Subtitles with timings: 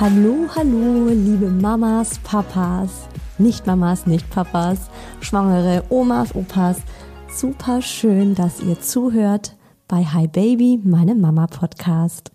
[0.00, 2.88] Hallo, hallo, liebe Mamas, Papas,
[3.36, 4.78] nicht Mamas, nicht Papas,
[5.20, 6.78] Schwangere, Omas, Opas.
[7.30, 9.56] Super schön, dass ihr zuhört
[9.88, 12.32] bei Hi Baby, meinem Mama Podcast.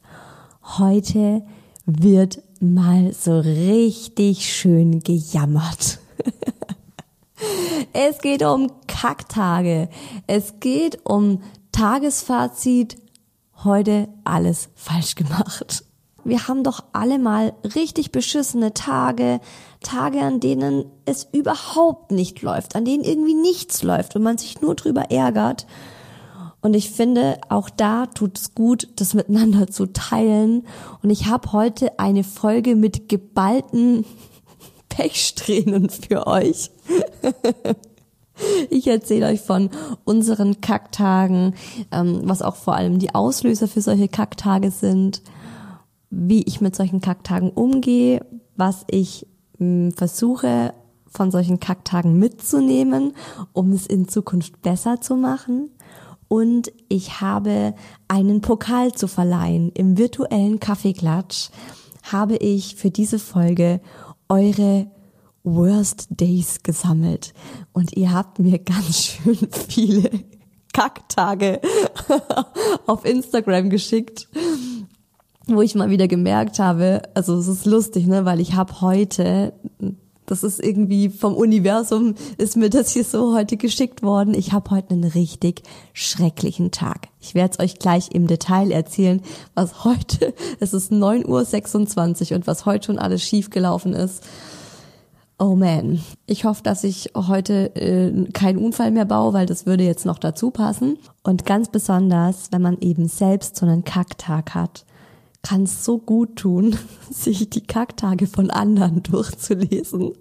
[0.78, 1.44] Heute
[1.88, 5.98] wird mal so richtig schön gejammert.
[7.94, 9.90] es geht um Kacktage.
[10.28, 12.98] Es geht um Tagesfazit.
[13.64, 15.85] Heute alles falsch gemacht.
[16.26, 19.40] Wir haben doch alle mal richtig beschissene Tage,
[19.82, 24.60] Tage, an denen es überhaupt nicht läuft, an denen irgendwie nichts läuft und man sich
[24.60, 25.68] nur drüber ärgert.
[26.62, 30.66] Und ich finde, auch da tut es gut, das miteinander zu teilen.
[31.04, 34.04] Und ich habe heute eine Folge mit geballten
[34.90, 36.72] Pechsträhnen für euch.
[38.70, 39.70] Ich erzähle euch von
[40.04, 41.56] unseren Kacktagen,
[41.94, 45.22] ähm, was auch vor allem die Auslöser für solche Kacktage sind,
[46.10, 49.28] wie ich mit solchen Kacktagen umgehe, was ich
[49.58, 50.74] mh, versuche
[51.08, 53.14] von solchen Kacktagen mitzunehmen,
[53.54, 55.72] um es in Zukunft besser zu machen.
[56.28, 57.76] Und ich habe
[58.08, 59.72] einen Pokal zu verleihen.
[59.74, 61.50] Im virtuellen Kaffeeklatsch
[62.04, 63.80] habe ich für diese Folge
[64.28, 64.88] eure
[65.44, 67.34] Worst Days gesammelt.
[67.72, 70.10] Und ihr habt mir ganz schön viele
[70.74, 71.62] Kacktage
[72.86, 74.28] auf Instagram geschickt
[75.48, 79.54] wo ich mal wieder gemerkt habe, also es ist lustig, ne, weil ich habe heute,
[80.26, 84.34] das ist irgendwie vom Universum, ist mir das hier so heute geschickt worden.
[84.34, 85.62] Ich habe heute einen richtig
[85.94, 87.10] schrecklichen Tag.
[87.20, 89.22] Ich werde es euch gleich im Detail erzählen,
[89.54, 94.24] was heute, es ist 9.26 Uhr und was heute schon alles schiefgelaufen ist.
[95.38, 99.84] Oh man, ich hoffe, dass ich heute äh, keinen Unfall mehr baue, weil das würde
[99.84, 100.98] jetzt noch dazu passen.
[101.24, 104.86] Und ganz besonders, wenn man eben selbst so einen Kacktag hat
[105.46, 106.76] kann es so gut tun,
[107.10, 110.14] sich die Kacktage von anderen durchzulesen,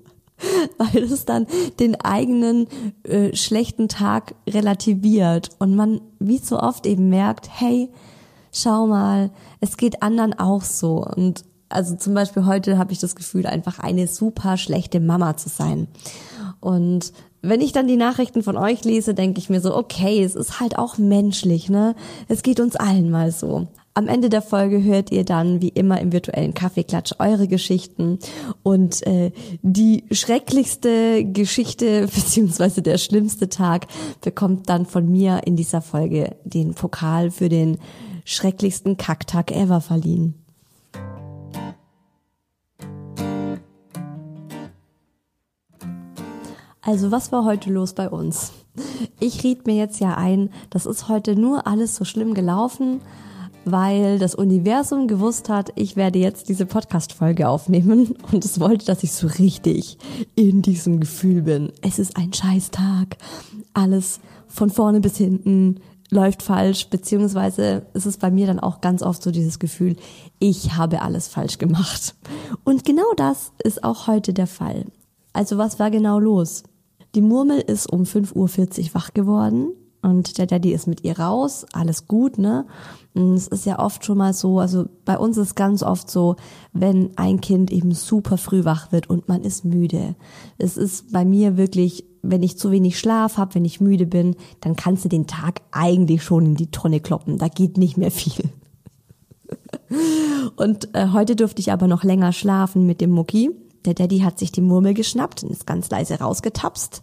[0.78, 1.46] weil es dann
[1.80, 2.66] den eigenen
[3.04, 7.88] äh, schlechten Tag relativiert und man wie so oft eben merkt, hey,
[8.52, 9.30] schau mal,
[9.60, 13.80] es geht anderen auch so und also zum Beispiel heute habe ich das Gefühl, einfach
[13.80, 15.88] eine super schlechte Mama zu sein.
[16.60, 17.12] Und
[17.42, 20.60] wenn ich dann die Nachrichten von euch lese, denke ich mir so, okay, es ist
[20.60, 21.96] halt auch menschlich, ne?
[22.28, 23.66] Es geht uns allen mal so.
[23.96, 28.18] Am Ende der Folge hört ihr dann wie immer im virtuellen Kaffeeklatsch eure Geschichten
[28.64, 29.30] und äh,
[29.62, 33.86] die schrecklichste Geschichte beziehungsweise der schlimmste Tag
[34.20, 37.78] bekommt dann von mir in dieser Folge den Pokal für den
[38.24, 40.34] schrecklichsten Kacktag ever verliehen.
[46.82, 48.52] Also was war heute los bei uns?
[49.20, 53.00] Ich riet mir jetzt ja ein, das ist heute nur alles so schlimm gelaufen,
[53.64, 59.02] weil das Universum gewusst hat, ich werde jetzt diese Podcast-Folge aufnehmen und es wollte, dass
[59.02, 59.98] ich so richtig
[60.34, 61.72] in diesem Gefühl bin.
[61.82, 63.16] Es ist ein Scheißtag.
[63.72, 65.80] Alles von vorne bis hinten
[66.10, 69.96] läuft falsch, beziehungsweise ist es bei mir dann auch ganz oft so dieses Gefühl,
[70.38, 72.14] ich habe alles falsch gemacht.
[72.64, 74.84] Und genau das ist auch heute der Fall.
[75.32, 76.62] Also was war genau los?
[77.14, 79.72] Die Murmel ist um 5.40 Uhr wach geworden
[80.04, 82.66] und der Daddy ist mit ihr raus, alles gut, ne?
[83.14, 86.36] Und es ist ja oft schon mal so, also bei uns ist ganz oft so,
[86.74, 90.14] wenn ein Kind eben super früh wach wird und man ist müde.
[90.58, 94.36] Es ist bei mir wirklich, wenn ich zu wenig Schlaf habe, wenn ich müde bin,
[94.60, 97.38] dann kannst du den Tag eigentlich schon in die Tonne kloppen.
[97.38, 98.50] Da geht nicht mehr viel.
[100.56, 103.52] Und äh, heute durfte ich aber noch länger schlafen mit dem Mucki.
[103.86, 107.00] Der Daddy hat sich die Murmel geschnappt und ist ganz leise rausgetapst.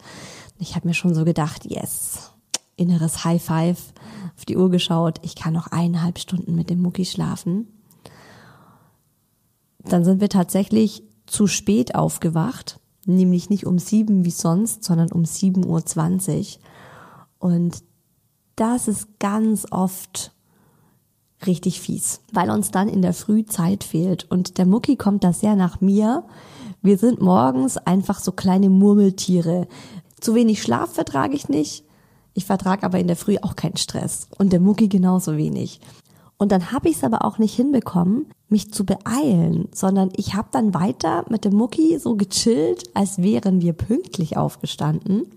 [0.60, 2.32] Ich habe mir schon so gedacht, yes,
[2.82, 3.94] inneres High Five,
[4.36, 7.68] auf die Uhr geschaut, ich kann noch eineinhalb Stunden mit dem Mucki schlafen.
[9.80, 15.24] Dann sind wir tatsächlich zu spät aufgewacht, nämlich nicht um sieben wie sonst, sondern um
[15.24, 16.62] 7.20 Uhr.
[17.40, 17.84] Und
[18.56, 20.34] das ist ganz oft
[21.46, 24.30] richtig fies, weil uns dann in der Früh Zeit fehlt.
[24.30, 26.24] Und der Mucki kommt da sehr nach mir.
[26.82, 29.68] Wir sind morgens einfach so kleine Murmeltiere.
[30.20, 31.86] Zu wenig Schlaf vertrage ich nicht.
[32.34, 34.28] Ich vertrage aber in der Früh auch keinen Stress.
[34.38, 35.80] Und der Mucki genauso wenig.
[36.38, 40.48] Und dann habe ich es aber auch nicht hinbekommen, mich zu beeilen, sondern ich habe
[40.52, 45.28] dann weiter mit dem Mucki so gechillt, als wären wir pünktlich aufgestanden.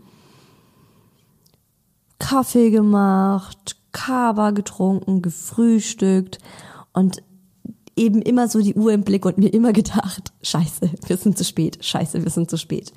[2.19, 6.39] Kaffee gemacht, Kaba getrunken, gefrühstückt
[6.95, 7.23] und
[7.97, 11.45] eben immer so die Uhr im Blick und mir immer gedacht, scheiße, wir sind zu
[11.45, 12.93] spät, scheiße, wir sind zu spät.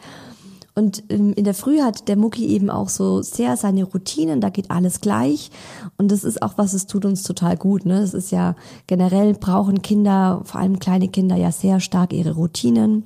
[0.77, 4.49] Und ähm, in der Früh hat der Mucki eben auch so sehr seine Routinen, da
[4.51, 5.49] geht alles gleich.
[5.97, 7.87] Und das ist auch was, es tut uns total gut.
[7.87, 7.99] Ne?
[7.99, 13.05] Das ist ja generell brauchen Kinder, vor allem kleine Kinder, ja sehr stark ihre Routinen.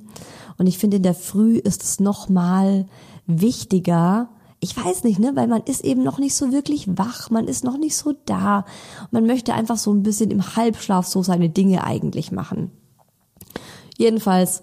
[0.58, 2.84] Und ich finde, in der Früh ist es noch mal
[3.26, 4.28] wichtiger,
[4.60, 7.64] ich weiß nicht, ne, weil man ist eben noch nicht so wirklich wach, man ist
[7.64, 8.66] noch nicht so da.
[9.12, 12.70] Man möchte einfach so ein bisschen im Halbschlaf so seine Dinge eigentlich machen.
[13.96, 14.62] Jedenfalls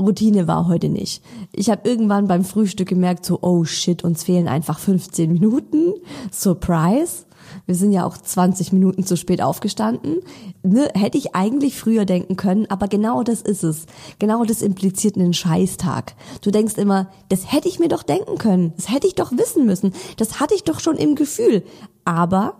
[0.00, 1.22] Routine war heute nicht.
[1.52, 5.94] Ich habe irgendwann beim Frühstück gemerkt, so, oh shit, uns fehlen einfach 15 Minuten.
[6.30, 7.24] Surprise.
[7.64, 10.20] Wir sind ja auch 20 Minuten zu spät aufgestanden.
[10.62, 13.86] Ne, hätte ich eigentlich früher denken können, aber genau das ist es.
[14.18, 16.14] Genau das impliziert einen Scheißtag.
[16.42, 18.72] Du denkst immer, das hätte ich mir doch denken können.
[18.76, 19.92] Das hätte ich doch wissen müssen.
[20.16, 21.62] Das hatte ich doch schon im Gefühl.
[22.04, 22.54] Aber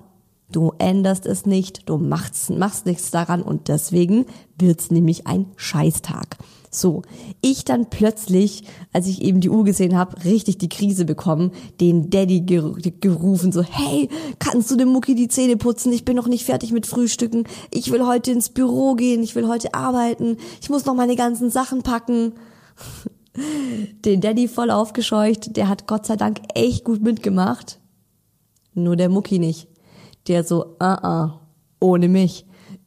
[0.53, 4.27] Du änderst es nicht, du machst, machst nichts daran und deswegen
[4.59, 6.37] wird's nämlich ein Scheißtag.
[6.71, 7.03] So,
[7.41, 12.11] ich dann plötzlich, als ich eben die Uhr gesehen habe, richtig die Krise bekommen, den
[12.11, 14.09] Daddy gerufen, so, hey,
[14.39, 15.93] kannst du dem Mucki die Zähne putzen?
[15.93, 17.45] Ich bin noch nicht fertig mit Frühstücken.
[17.73, 21.51] Ich will heute ins Büro gehen, ich will heute arbeiten, ich muss noch meine ganzen
[21.51, 22.35] Sachen packen.
[24.05, 27.81] Den Daddy voll aufgescheucht, der hat Gott sei Dank echt gut mitgemacht.
[28.75, 29.69] Nur der Mucki nicht.
[30.29, 31.41] Der so, ah, ah,
[31.81, 32.47] ohne mich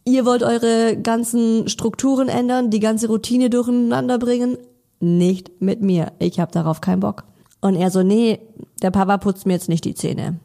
[0.10, 4.58] ihr wollt eure ganzen Strukturen ändern, die ganze Routine durcheinander bringen.
[5.00, 6.12] Nicht mit mir.
[6.20, 7.24] Ich habe darauf keinen Bock.
[7.62, 8.40] Und er so, nee,
[8.82, 10.40] der Papa putzt mir jetzt nicht die Zähne.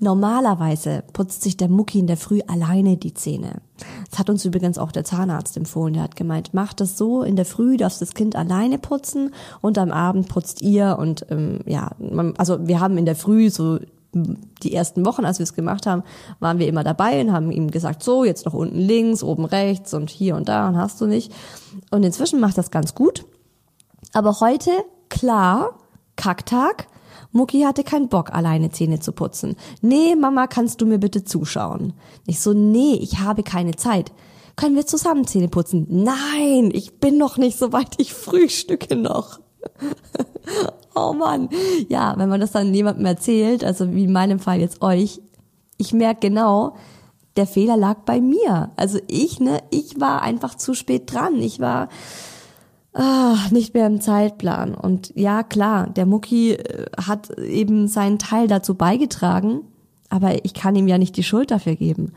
[0.00, 3.62] Normalerweise putzt sich der Mucki in der Früh alleine die Zähne.
[4.10, 5.94] Das hat uns übrigens auch der Zahnarzt empfohlen.
[5.94, 9.78] Der hat gemeint, macht das so, in der Früh darfst das Kind alleine putzen und
[9.78, 13.78] am Abend putzt ihr und ähm, ja, man, also wir haben in der Früh so
[14.14, 16.02] die ersten Wochen, als wir es gemacht haben,
[16.38, 19.94] waren wir immer dabei und haben ihm gesagt, so, jetzt noch unten links, oben rechts
[19.94, 21.32] und hier und da und hast du nicht.
[21.90, 23.24] Und inzwischen macht das ganz gut.
[24.12, 24.70] Aber heute,
[25.08, 25.78] klar,
[26.16, 26.86] Kacktag,
[27.32, 29.56] Mucki hatte keinen Bock, alleine Zähne zu putzen.
[29.80, 31.94] Nee, Mama, kannst du mir bitte zuschauen?
[32.26, 34.12] Ich so, nee, ich habe keine Zeit.
[34.54, 35.86] Können wir zusammen Zähne putzen?
[35.88, 39.40] Nein, ich bin noch nicht so weit, ich frühstücke noch.
[40.94, 41.48] oh Mann.
[41.88, 45.20] Ja, wenn man das dann jemandem erzählt, also wie in meinem Fall jetzt euch,
[45.76, 46.74] ich merke genau,
[47.36, 48.70] der Fehler lag bei mir.
[48.76, 51.36] Also ich, ne, ich war einfach zu spät dran.
[51.36, 51.88] Ich war
[52.92, 54.74] ah, nicht mehr im Zeitplan.
[54.74, 59.62] Und ja, klar, der Mucki äh, hat eben seinen Teil dazu beigetragen,
[60.08, 62.12] aber ich kann ihm ja nicht die Schuld dafür geben,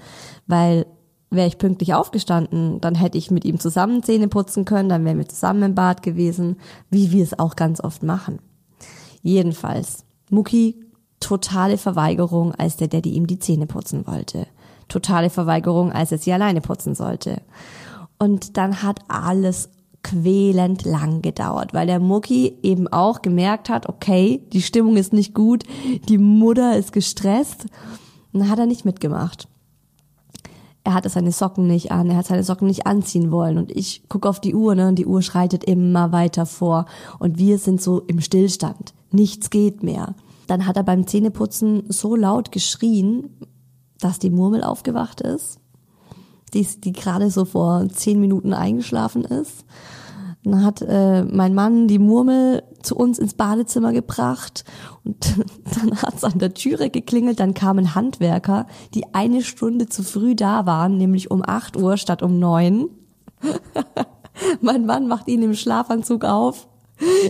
[0.48, 0.86] weil
[1.32, 5.18] wäre ich pünktlich aufgestanden, dann hätte ich mit ihm zusammen Zähne putzen können, dann wären
[5.18, 6.58] wir zusammen im Bad gewesen,
[6.90, 8.40] wie wir es auch ganz oft machen.
[9.26, 10.76] Jedenfalls, Mucki,
[11.20, 14.46] totale Verweigerung, als der Daddy ihm die Zähne putzen wollte.
[14.88, 17.42] Totale Verweigerung, als er sie alleine putzen sollte.
[18.20, 19.70] Und dann hat alles
[20.04, 25.34] quälend lang gedauert, weil der Mucki eben auch gemerkt hat, okay, die Stimmung ist nicht
[25.34, 25.64] gut,
[26.08, 27.66] die Mutter ist gestresst.
[28.32, 29.48] Und dann hat er nicht mitgemacht.
[30.86, 33.58] Er hatte seine Socken nicht an, er hat seine Socken nicht anziehen wollen.
[33.58, 36.86] Und ich gucke auf die Uhr, ne, und die Uhr schreitet immer weiter vor.
[37.18, 38.94] Und wir sind so im Stillstand.
[39.12, 40.14] Nichts geht mehr.
[40.46, 43.32] Dann hat er beim Zähneputzen so laut geschrien,
[44.00, 45.58] dass die Murmel aufgewacht ist,
[46.54, 49.66] die, die gerade so vor zehn Minuten eingeschlafen ist.
[50.46, 54.64] Dann hat äh, mein Mann die Murmel zu uns ins Badezimmer gebracht
[55.04, 55.36] und
[55.76, 60.68] dann hat's an der Türe geklingelt, dann kamen Handwerker, die eine Stunde zu früh da
[60.68, 62.90] waren, nämlich um acht Uhr statt um neun.
[64.62, 66.68] mein Mann macht ihn im Schlafanzug auf.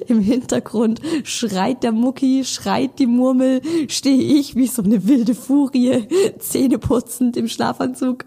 [0.08, 6.08] Im Hintergrund schreit der Mucki, schreit die Murmel, stehe ich wie so eine wilde Furie,
[6.38, 8.26] Zähne putzend im Schlafanzug.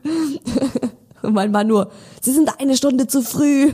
[1.22, 1.90] Und mein Mann nur,
[2.20, 3.72] Sie sind eine Stunde zu früh.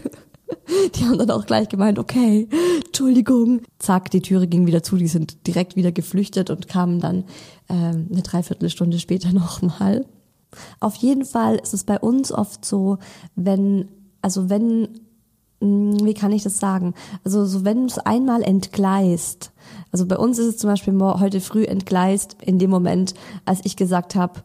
[0.94, 2.48] Die haben dann auch gleich gemeint, okay,
[2.86, 3.62] Entschuldigung.
[3.78, 7.24] Zack, die Türe ging wieder zu, die sind direkt wieder geflüchtet und kamen dann
[7.68, 10.06] ähm, eine Dreiviertelstunde später nochmal.
[10.80, 12.98] Auf jeden Fall ist es bei uns oft so,
[13.34, 13.88] wenn,
[14.22, 14.88] also wenn,
[15.60, 16.94] mh, wie kann ich das sagen?
[17.24, 19.52] Also so wenn es einmal entgleist,
[19.90, 23.76] also bei uns ist es zum Beispiel heute früh entgleist in dem Moment, als ich
[23.76, 24.42] gesagt habe,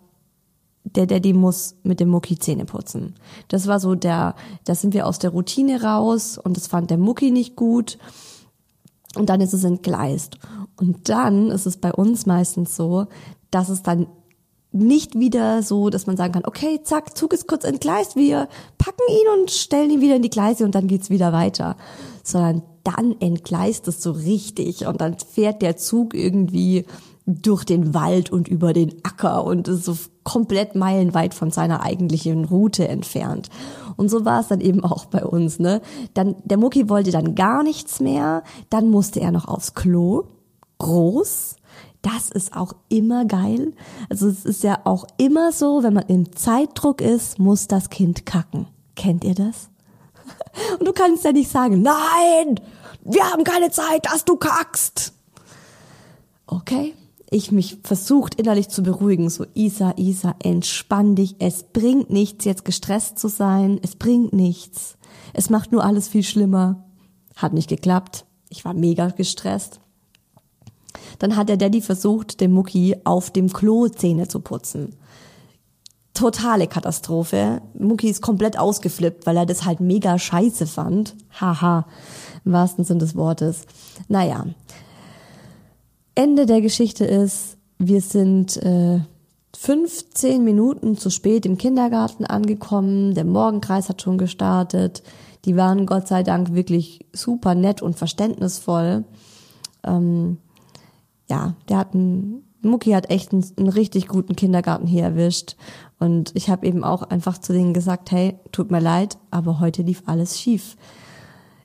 [0.83, 3.15] der Daddy muss mit dem Mucki Zähne putzen.
[3.47, 6.97] Das war so der, da sind wir aus der Routine raus und das fand der
[6.97, 7.97] Mucki nicht gut.
[9.15, 10.37] Und dann ist es entgleist.
[10.77, 13.07] Und dann ist es bei uns meistens so,
[13.51, 14.07] dass es dann
[14.71, 19.01] nicht wieder so, dass man sagen kann, okay, zack, Zug ist kurz entgleist, wir packen
[19.09, 21.75] ihn und stellen ihn wieder in die Gleise und dann geht's wieder weiter.
[22.23, 26.85] Sondern dann entgleist es so richtig und dann fährt der Zug irgendwie
[27.29, 32.45] durch den Wald und über den Acker und ist so komplett meilenweit von seiner eigentlichen
[32.45, 33.49] Route entfernt.
[33.97, 35.81] Und so war es dann eben auch bei uns, ne?
[36.13, 40.25] Dann, der Mucki wollte dann gar nichts mehr, dann musste er noch aufs Klo.
[40.77, 41.57] Groß.
[42.01, 43.73] Das ist auch immer geil.
[44.09, 48.25] Also es ist ja auch immer so, wenn man im Zeitdruck ist, muss das Kind
[48.25, 48.67] kacken.
[48.95, 49.69] Kennt ihr das?
[50.79, 52.59] Und du kannst ja nicht sagen, nein,
[53.03, 55.13] wir haben keine Zeit, dass du kackst.
[56.47, 56.95] Okay,
[57.31, 62.65] ich mich versucht innerlich zu beruhigen, so Isa, Isa, entspann dich, es bringt nichts, jetzt
[62.65, 64.97] gestresst zu sein, es bringt nichts.
[65.33, 66.85] Es macht nur alles viel schlimmer.
[67.35, 68.25] Hat nicht geklappt.
[68.49, 69.79] Ich war mega gestresst.
[71.19, 74.95] Dann hat der Daddy versucht, dem Mucki auf dem Klo Zähne zu putzen.
[76.13, 77.61] Totale Katastrophe.
[77.77, 81.15] Mucki ist komplett ausgeflippt, weil er das halt mega scheiße fand.
[81.39, 81.85] Haha,
[82.43, 83.65] im wahrsten Sinn des Wortes.
[84.07, 84.45] Naja,
[86.19, 88.99] Ende der Geschichte ist, wir sind äh,
[89.55, 93.13] 15 Minuten zu spät im Kindergarten angekommen.
[93.13, 95.01] Der Morgenkreis hat schon gestartet.
[95.45, 99.05] Die waren Gott sei Dank wirklich super nett und verständnisvoll.
[99.85, 100.39] Ähm,
[101.29, 105.55] ja, der hat einen, Mucki hat echt einen, einen richtig guten Kindergarten hier erwischt.
[105.99, 109.83] Und ich habe eben auch einfach zu denen gesagt, hey, tut mir leid, aber heute
[109.83, 110.75] lief alles schief.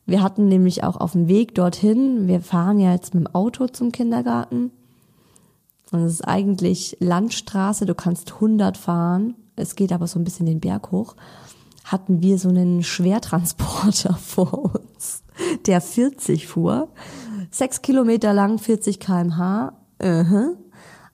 [0.06, 3.66] Wir hatten nämlich auch auf dem Weg dorthin, wir fahren ja jetzt mit dem Auto
[3.68, 4.70] zum Kindergarten.
[5.92, 9.34] Und es ist eigentlich Landstraße, du kannst 100 fahren.
[9.56, 11.14] Es geht aber so ein bisschen den Berg hoch.
[11.84, 15.22] Hatten wir so einen Schwertransporter vor uns,
[15.66, 16.88] der 40 fuhr.
[17.50, 19.72] Sechs Kilometer lang, 40 kmh.
[20.02, 20.56] Uh -huh.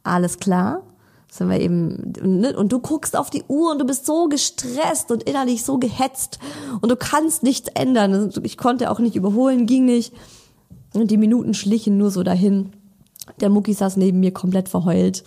[0.03, 0.83] Alles klar
[1.31, 2.57] sind wir eben, ne?
[2.57, 6.41] und du guckst auf die Uhr und du bist so gestresst und innerlich so gehetzt
[6.81, 8.13] und du kannst nichts ändern.
[8.13, 10.13] Also ich konnte auch nicht überholen, ging nicht.
[10.93, 12.73] Und die Minuten schlichen nur so dahin.
[13.41, 15.23] Der Mucki saß neben mir komplett verheult.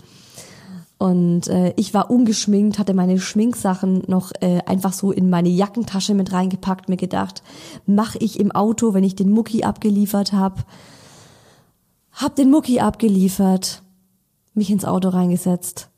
[0.98, 6.14] Und äh, ich war ungeschminkt, hatte meine Schminksachen noch äh, einfach so in meine Jackentasche
[6.16, 7.44] mit reingepackt, mir gedacht,
[7.86, 10.66] mach ich im Auto, wenn ich den Mucki abgeliefert hab.
[12.12, 13.84] Hab den Mucki abgeliefert,
[14.54, 15.90] mich ins Auto reingesetzt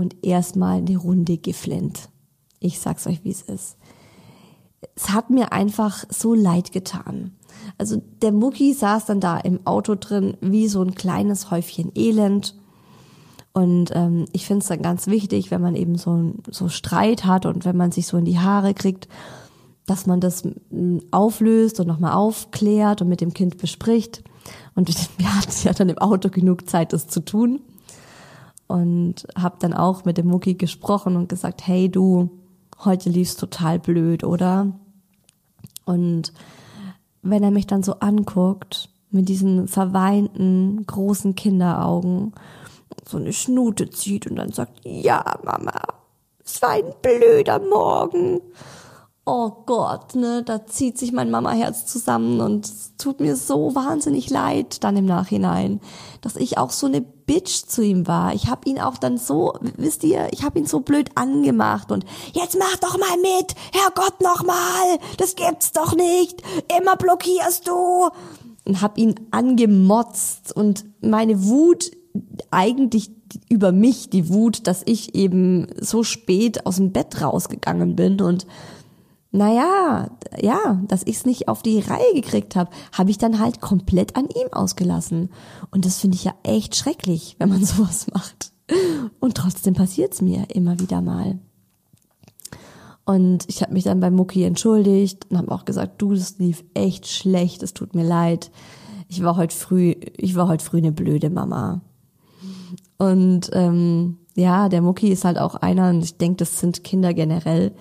[0.00, 2.08] und erstmal eine Runde geflennt.
[2.60, 3.76] Ich sag's euch, wie es ist.
[4.94, 7.32] Es hat mir einfach so leid getan.
[7.78, 12.54] Also der Mucki saß dann da im Auto drin wie so ein kleines Häufchen Elend.
[13.52, 17.46] Und ähm, ich finde es dann ganz wichtig, wenn man eben so, so Streit hat
[17.46, 19.08] und wenn man sich so in die Haare kriegt,
[19.86, 20.42] dass man das
[21.10, 24.22] auflöst und nochmal aufklärt und mit dem Kind bespricht.
[24.74, 24.88] Und
[25.18, 27.60] wir hatten ja dann im Auto genug Zeit, das zu tun
[28.66, 32.30] und habe dann auch mit dem Mucki gesprochen und gesagt, hey du,
[32.84, 34.72] heute lief's total blöd, oder?
[35.84, 36.32] Und
[37.22, 42.34] wenn er mich dann so anguckt, mit diesen verweinten, großen Kinderaugen,
[43.04, 45.80] so eine Schnute zieht und dann sagt, ja, Mama,
[46.44, 48.40] es war ein blöder Morgen.
[49.28, 54.30] Oh Gott, ne, da zieht sich mein Mama-Herz zusammen und es tut mir so wahnsinnig
[54.30, 55.80] leid dann im Nachhinein,
[56.20, 58.34] dass ich auch so eine Bitch zu ihm war.
[58.34, 62.06] Ich habe ihn auch dann so, wisst ihr, ich habe ihn so blöd angemacht und
[62.34, 66.40] jetzt mach doch mal mit, Herrgott noch mal, das gibt's doch nicht,
[66.78, 68.08] immer blockierst du
[68.64, 71.90] und hab ihn angemotzt und meine Wut
[72.52, 73.10] eigentlich
[73.48, 78.46] über mich die Wut, dass ich eben so spät aus dem Bett rausgegangen bin und
[79.30, 83.60] naja, ja, dass ich es nicht auf die Reihe gekriegt habe, habe ich dann halt
[83.60, 85.30] komplett an ihm ausgelassen.
[85.70, 88.52] Und das finde ich ja echt schrecklich, wenn man sowas macht.
[89.20, 91.38] Und trotzdem passiert's mir immer wieder mal.
[93.04, 96.64] Und ich habe mich dann bei Mucki entschuldigt und habe auch gesagt, du, das lief
[96.74, 98.50] echt schlecht, es tut mir leid.
[99.08, 101.82] Ich war heute früh, ich war heute früh eine blöde Mama.
[102.98, 107.14] Und ähm, ja, der Mucki ist halt auch einer, und ich denke, das sind Kinder
[107.14, 107.72] generell,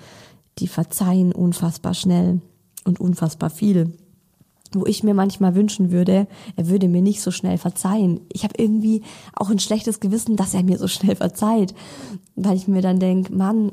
[0.59, 2.41] die verzeihen unfassbar schnell
[2.85, 3.93] und unfassbar viel.
[4.73, 8.21] Wo ich mir manchmal wünschen würde, er würde mir nicht so schnell verzeihen.
[8.31, 11.73] Ich habe irgendwie auch ein schlechtes Gewissen, dass er mir so schnell verzeiht,
[12.35, 13.71] weil ich mir dann denk, Mann,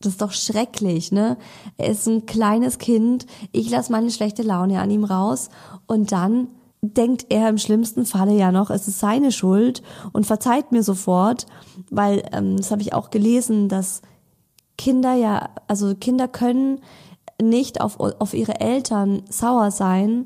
[0.00, 1.36] das ist doch schrecklich, ne?
[1.76, 5.50] Er ist ein kleines Kind, ich lasse meine schlechte Laune an ihm raus
[5.86, 6.48] und dann
[6.80, 11.46] denkt er im schlimmsten Falle ja noch, es ist seine Schuld und verzeiht mir sofort,
[11.90, 14.02] weil ähm, das habe ich auch gelesen, dass
[14.78, 16.80] Kinder ja, also Kinder können
[17.42, 20.24] nicht auf, auf ihre Eltern sauer sein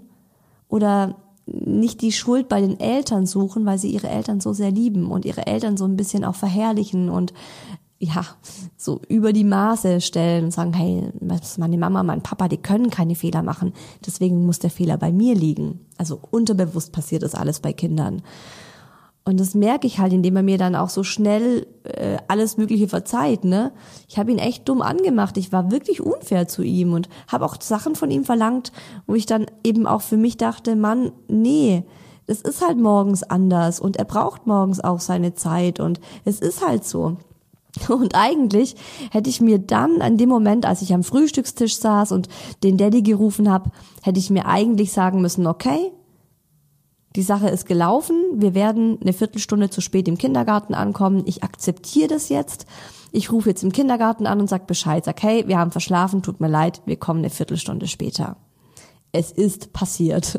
[0.68, 1.16] oder
[1.46, 5.24] nicht die Schuld bei den Eltern suchen, weil sie ihre Eltern so sehr lieben und
[5.24, 7.32] ihre Eltern so ein bisschen auch verherrlichen und
[7.98, 8.26] ja,
[8.76, 11.08] so über die Maße stellen und sagen, hey,
[11.56, 13.72] meine Mama, mein Papa, die können keine Fehler machen,
[14.04, 15.80] deswegen muss der Fehler bei mir liegen.
[15.98, 18.22] Also unterbewusst passiert das alles bei Kindern.
[19.24, 22.88] Und das merke ich halt, indem er mir dann auch so schnell äh, alles Mögliche
[22.88, 23.44] verzeiht.
[23.44, 23.72] Ne?
[24.08, 25.36] Ich habe ihn echt dumm angemacht.
[25.36, 28.72] Ich war wirklich unfair zu ihm und habe auch Sachen von ihm verlangt,
[29.06, 31.84] wo ich dann eben auch für mich dachte, Mann, nee,
[32.26, 36.66] es ist halt morgens anders und er braucht morgens auch seine Zeit und es ist
[36.66, 37.16] halt so.
[37.88, 38.76] Und eigentlich
[39.10, 42.28] hätte ich mir dann an dem Moment, als ich am Frühstückstisch saß und
[42.62, 43.70] den Daddy gerufen habe,
[44.02, 45.92] hätte ich mir eigentlich sagen müssen, okay,
[47.16, 52.08] die Sache ist gelaufen, wir werden eine Viertelstunde zu spät im Kindergarten ankommen, ich akzeptiere
[52.08, 52.66] das jetzt.
[53.10, 56.40] Ich rufe jetzt im Kindergarten an und sag Bescheid, sag, hey, wir haben verschlafen, tut
[56.40, 58.36] mir leid, wir kommen eine Viertelstunde später.
[59.12, 60.38] Es ist passiert.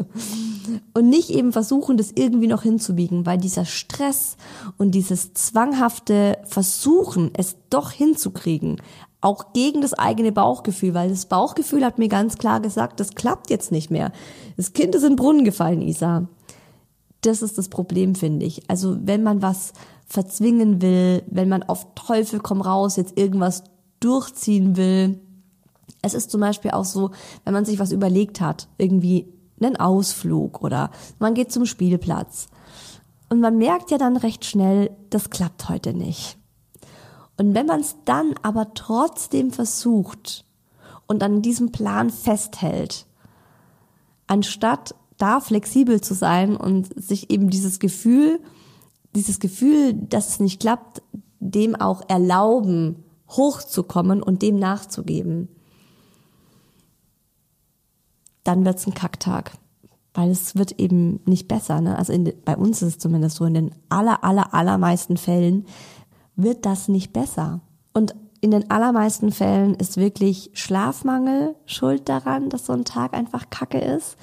[0.93, 4.37] Und nicht eben versuchen, das irgendwie noch hinzubiegen, weil dieser Stress
[4.77, 8.81] und dieses zwanghafte Versuchen, es doch hinzukriegen,
[9.21, 13.49] auch gegen das eigene Bauchgefühl, weil das Bauchgefühl hat mir ganz klar gesagt, das klappt
[13.49, 14.11] jetzt nicht mehr.
[14.57, 16.27] Das Kind ist in den Brunnen gefallen, Isa
[17.25, 18.69] das ist das Problem, finde ich.
[18.69, 19.73] Also wenn man was
[20.05, 23.63] verzwingen will, wenn man auf Teufel komm raus jetzt irgendwas
[23.99, 25.19] durchziehen will.
[26.01, 27.11] Es ist zum Beispiel auch so,
[27.45, 29.27] wenn man sich was überlegt hat, irgendwie
[29.61, 32.47] einen Ausflug oder man geht zum Spielplatz.
[33.29, 36.37] Und man merkt ja dann recht schnell, das klappt heute nicht.
[37.37, 40.45] Und wenn man es dann aber trotzdem versucht
[41.07, 43.07] und an diesem Plan festhält,
[44.27, 48.39] anstatt da flexibel zu sein und sich eben dieses Gefühl,
[49.15, 51.01] dieses Gefühl, dass es nicht klappt,
[51.39, 55.49] dem auch erlauben, hochzukommen und dem nachzugeben.
[58.43, 59.51] Dann wird's ein Kacktag.
[60.15, 61.81] Weil es wird eben nicht besser.
[61.81, 61.97] Ne?
[61.97, 65.65] Also in, bei uns ist es zumindest so, in den aller, aller, allermeisten Fällen
[66.35, 67.61] wird das nicht besser.
[67.93, 73.49] Und in den allermeisten Fällen ist wirklich Schlafmangel schuld daran, dass so ein Tag einfach
[73.49, 74.17] kacke ist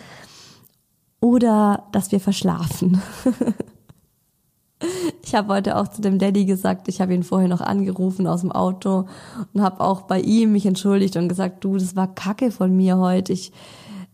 [1.21, 3.01] oder dass wir verschlafen.
[5.23, 8.41] ich habe heute auch zu dem Daddy gesagt, ich habe ihn vorher noch angerufen aus
[8.41, 9.07] dem Auto
[9.53, 12.99] und habe auch bei ihm mich entschuldigt und gesagt, du, das war Kacke von mir
[12.99, 13.33] heute.
[13.33, 13.53] Ich,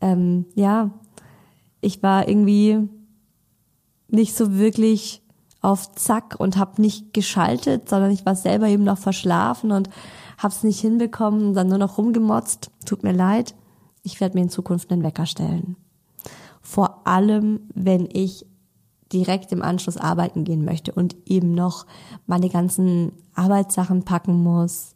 [0.01, 0.91] ähm, ja,
[1.81, 2.89] ich war irgendwie
[4.09, 5.23] nicht so wirklich
[5.63, 9.89] auf Zack und habe nicht geschaltet, sondern ich war selber eben noch verschlafen und
[10.39, 12.71] habe es nicht hinbekommen und dann nur noch rumgemotzt.
[12.85, 13.55] Tut mir leid.
[14.03, 15.77] Ich werde mir in Zukunft einen Wecker stellen.
[16.69, 18.45] Vor allem, wenn ich
[19.13, 21.87] direkt im Anschluss arbeiten gehen möchte und eben noch
[22.27, 24.95] meine ganzen Arbeitssachen packen muss,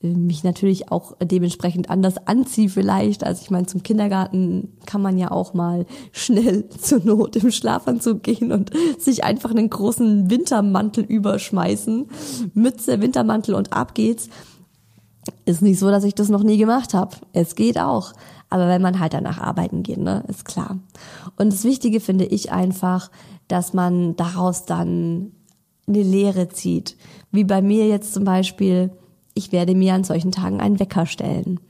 [0.00, 3.22] mich natürlich auch dementsprechend anders anziehe vielleicht.
[3.22, 8.22] Also ich meine, zum Kindergarten kann man ja auch mal schnell zur Not im Schlafanzug
[8.22, 12.06] gehen und sich einfach einen großen Wintermantel überschmeißen.
[12.54, 14.30] Mütze, Wintermantel und ab geht's.
[15.44, 17.14] Ist nicht so, dass ich das noch nie gemacht habe.
[17.34, 18.14] Es geht auch.
[18.50, 20.78] Aber wenn man halt danach arbeiten geht, ne, ist klar.
[21.36, 23.10] Und das Wichtige finde ich einfach,
[23.48, 25.32] dass man daraus dann
[25.86, 26.96] eine Lehre zieht.
[27.30, 28.90] Wie bei mir jetzt zum Beispiel,
[29.34, 31.60] ich werde mir an solchen Tagen einen Wecker stellen.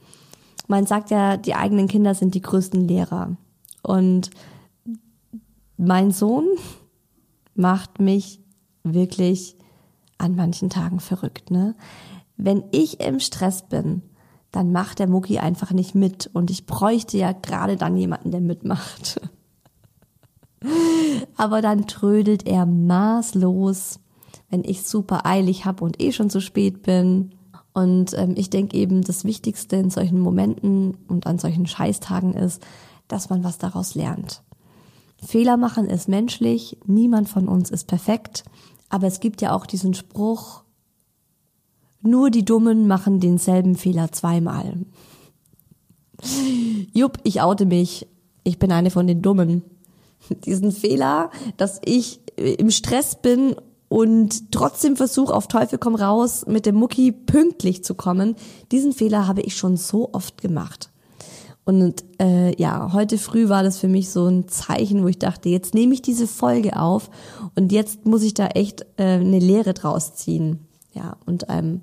[0.68, 3.36] Man sagt ja, die eigenen Kinder sind die größten Lehrer.
[3.82, 4.30] Und
[5.76, 6.46] mein Sohn
[7.54, 8.40] macht mich
[8.84, 9.56] wirklich
[10.18, 11.74] an manchen Tagen verrückt, ne?
[12.36, 14.02] Wenn ich im Stress bin,
[14.52, 18.40] dann macht der Mucki einfach nicht mit und ich bräuchte ja gerade dann jemanden, der
[18.40, 19.20] mitmacht.
[21.36, 24.00] Aber dann trödelt er maßlos,
[24.50, 27.32] wenn ich super eilig hab und eh schon zu spät bin.
[27.72, 32.62] Und ähm, ich denke eben, das Wichtigste in solchen Momenten und an solchen Scheißtagen ist,
[33.08, 34.42] dass man was daraus lernt.
[35.22, 38.44] Fehler machen ist menschlich, niemand von uns ist perfekt,
[38.88, 40.64] aber es gibt ja auch diesen Spruch,
[42.02, 44.74] nur die Dummen machen denselben Fehler zweimal.
[46.92, 48.06] Jupp, ich oute mich.
[48.44, 49.62] Ich bin eine von den Dummen.
[50.44, 53.56] Diesen Fehler, dass ich im Stress bin
[53.88, 58.36] und trotzdem versuche, auf Teufel komm raus, mit dem Mucki pünktlich zu kommen,
[58.70, 60.90] diesen Fehler habe ich schon so oft gemacht.
[61.64, 65.48] Und äh, ja, heute früh war das für mich so ein Zeichen, wo ich dachte,
[65.48, 67.10] jetzt nehme ich diese Folge auf
[67.56, 70.66] und jetzt muss ich da echt äh, eine Lehre draus ziehen.
[70.92, 71.82] Ja, und ähm,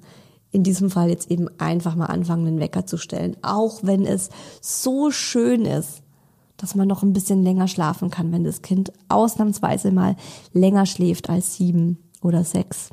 [0.51, 3.37] in diesem Fall jetzt eben einfach mal anfangen, den Wecker zu stellen.
[3.41, 4.29] Auch wenn es
[4.61, 6.01] so schön ist,
[6.57, 10.15] dass man noch ein bisschen länger schlafen kann, wenn das Kind ausnahmsweise mal
[10.53, 12.89] länger schläft als sieben oder sechs.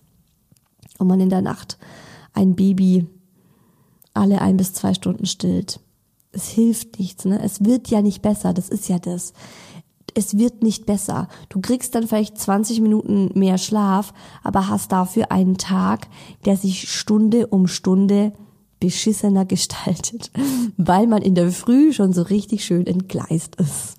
[0.99, 1.79] Und man in der Nacht
[2.35, 3.07] ein Baby
[4.13, 5.81] alle ein bis zwei Stunden stillt.
[6.33, 7.41] Es hilft nichts, ne?
[7.43, 9.33] Es wird ja nicht besser, das ist ja das
[10.15, 11.29] es wird nicht besser.
[11.49, 16.09] Du kriegst dann vielleicht 20 Minuten mehr Schlaf, aber hast dafür einen Tag,
[16.45, 18.33] der sich Stunde um Stunde
[18.81, 20.31] beschissener gestaltet,
[20.77, 23.97] weil man in der Früh schon so richtig schön entgleist ist.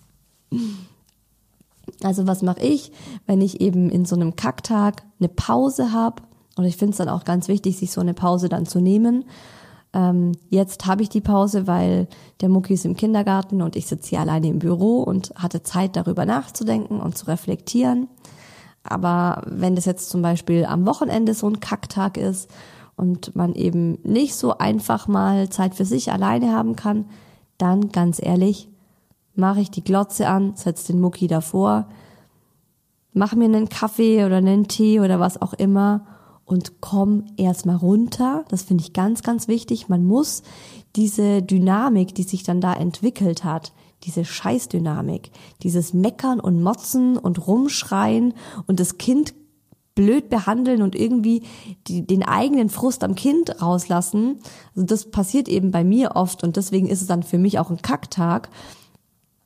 [2.01, 2.91] Also was mache ich,
[3.25, 6.23] wenn ich eben in so einem Kacktag eine Pause habe?
[6.56, 9.25] Und ich finde es dann auch ganz wichtig, sich so eine Pause dann zu nehmen
[9.95, 12.08] ähm, jetzt habe ich die Pause, weil
[12.41, 15.95] der Mucki ist im Kindergarten und ich sitze hier alleine im Büro und hatte Zeit
[15.95, 18.10] darüber nachzudenken und zu reflektieren.
[18.84, 22.51] Aber wenn das jetzt zum Beispiel am Wochenende so ein Kacktag ist
[22.97, 27.05] und man eben nicht so einfach mal Zeit für sich alleine haben kann,
[27.58, 28.69] dann ganz ehrlich,
[29.34, 31.88] mache ich die Glotze an, setze den Mucki davor,
[33.13, 36.05] mache mir einen Kaffee oder einen Tee oder was auch immer
[36.45, 38.45] und komm erstmal runter.
[38.49, 39.89] Das finde ich ganz, ganz wichtig.
[39.89, 40.43] Man muss
[40.95, 45.31] diese Dynamik, die sich dann da entwickelt hat, diese Scheißdynamik,
[45.63, 48.36] dieses Meckern und Motzen und Rumschreien
[48.67, 49.34] und das Kind
[49.95, 51.43] blöd behandeln und irgendwie
[51.88, 54.39] die, den eigenen Frust am Kind rauslassen.
[54.75, 57.71] Also das passiert eben bei mir oft und deswegen ist es dann für mich auch
[57.71, 58.49] ein Kacktag.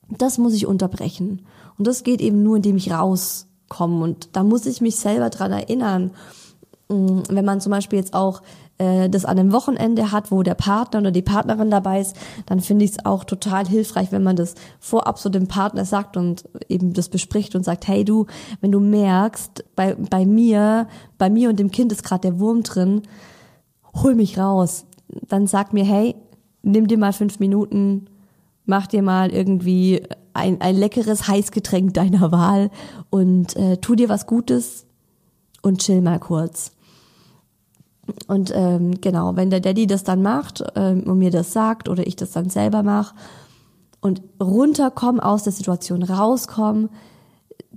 [0.08, 1.46] Das muss ich unterbrechen.
[1.78, 5.52] Und das geht eben nur, indem ich rauskomme und da muss ich mich selber dran
[5.52, 6.10] erinnern
[6.90, 8.42] wenn man zum Beispiel jetzt auch
[8.78, 12.60] äh, das an einem Wochenende hat, wo der Partner oder die Partnerin dabei ist, dann
[12.60, 16.44] finde ich es auch total hilfreich, wenn man das vorab so dem Partner sagt und
[16.68, 18.26] eben das bespricht und sagt, hey du,
[18.60, 22.62] wenn du merkst, bei, bei mir, bei mir und dem Kind ist gerade der Wurm
[22.62, 23.02] drin,
[23.94, 24.86] hol mich raus.
[25.28, 26.16] Dann sag mir, hey,
[26.62, 28.06] nimm dir mal fünf Minuten,
[28.64, 32.70] mach dir mal irgendwie ein, ein leckeres Heißgetränk deiner Wahl
[33.10, 34.86] und äh, tu dir was Gutes
[35.62, 36.72] und chill mal kurz.
[38.26, 42.06] Und ähm, genau, wenn der Daddy das dann macht ähm, und mir das sagt oder
[42.06, 43.14] ich das dann selber mache
[44.00, 46.90] und runterkommen aus der Situation, rauskommen,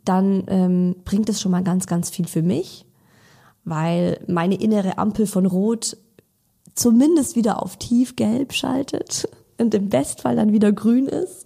[0.05, 2.85] dann ähm, bringt es schon mal ganz, ganz viel für mich,
[3.63, 5.97] weil meine innere Ampel von Rot
[6.75, 11.45] zumindest wieder auf tiefgelb schaltet und im Bestfall dann wieder grün ist.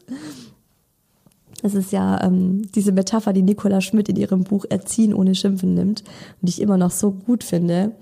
[1.63, 5.73] Es ist ja ähm, diese Metapher, die Nicola Schmidt in ihrem Buch Erziehen ohne Schimpfen
[5.73, 7.93] nimmt und die ich immer noch so gut finde.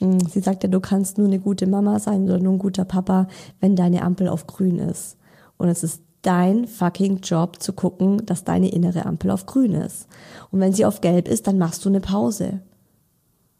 [0.00, 2.84] Mm, sie sagt ja, du kannst nur eine gute Mama sein oder nur ein guter
[2.84, 3.28] Papa,
[3.60, 5.16] wenn deine Ampel auf grün ist.
[5.56, 10.08] Und es ist dein fucking Job zu gucken, dass deine innere Ampel auf grün ist.
[10.50, 12.60] Und wenn sie auf gelb ist, dann machst du eine Pause.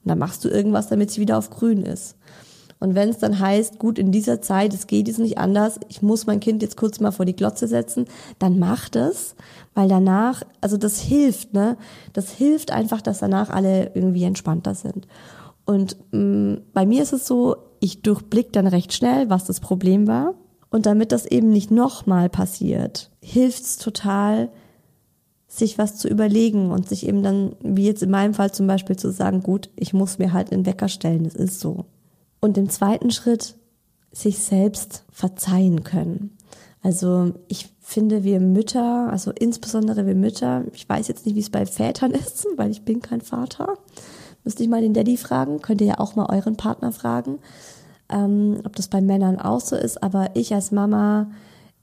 [0.04, 2.16] Und dann machst du irgendwas, damit sie wieder auf grün ist.
[2.80, 6.00] Und wenn es dann heißt, gut, in dieser Zeit, es geht jetzt nicht anders, ich
[6.00, 8.06] muss mein Kind jetzt kurz mal vor die Glotze setzen,
[8.38, 9.34] dann macht es,
[9.74, 11.76] weil danach, also das hilft, ne?
[12.12, 15.08] Das hilft einfach, dass danach alle irgendwie entspannter sind.
[15.68, 19.60] Und mh, mm, bei mir ist es so, ich durchblick dann recht schnell, was das
[19.60, 20.34] Problem war.
[20.70, 24.50] Und damit das eben nicht nochmal passiert, hilft's total,
[25.46, 28.96] sich was zu überlegen und sich eben dann, wie jetzt in meinem Fall zum Beispiel,
[28.96, 31.84] zu sagen, gut, ich muss mir halt einen Wecker stellen, das ist so.
[32.40, 33.54] Und im zweiten Schritt,
[34.10, 36.36] sich selbst verzeihen können.
[36.82, 41.50] Also ich finde, wir Mütter, also insbesondere wir Mütter, ich weiß jetzt nicht, wie es
[41.50, 43.76] bei Vätern ist, weil ich bin kein Vater,
[44.48, 47.38] Müsste ich mal den Daddy fragen, könnt ihr ja auch mal euren Partner fragen.
[48.08, 51.30] ähm, ob das bei Männern auch so ist, aber ich als Mama,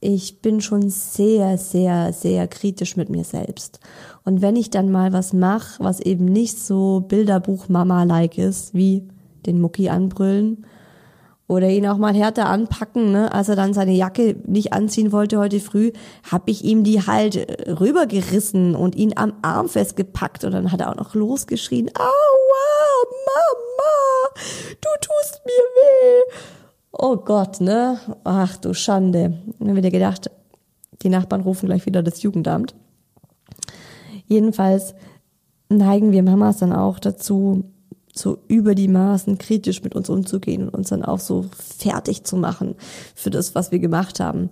[0.00, 3.78] ich bin schon sehr, sehr, sehr kritisch mit mir selbst.
[4.24, 9.06] Und wenn ich dann mal was mache, was eben nicht so Bilderbuch-Mama-like ist, wie
[9.46, 10.66] den Mucki anbrüllen
[11.48, 13.32] oder ihn auch mal härter anpacken, ne?
[13.32, 15.92] als er dann seine Jacke nicht anziehen wollte heute früh,
[16.30, 17.36] habe ich ihm die halt
[17.80, 22.66] rübergerissen und ihn am Arm festgepackt und dann hat er auch noch losgeschrien, aua,
[23.26, 24.42] Mama,
[24.80, 26.32] du tust mir weh.
[26.92, 27.98] Oh Gott, ne?
[28.24, 29.38] Ach du Schande.
[29.58, 30.30] Dann wieder gedacht,
[31.02, 32.74] die Nachbarn rufen gleich wieder das Jugendamt.
[34.26, 34.94] Jedenfalls
[35.68, 37.64] neigen wir Mamas dann auch dazu,
[38.18, 42.36] so über die Maßen kritisch mit uns umzugehen und uns dann auch so fertig zu
[42.36, 42.74] machen
[43.14, 44.50] für das, was wir gemacht haben.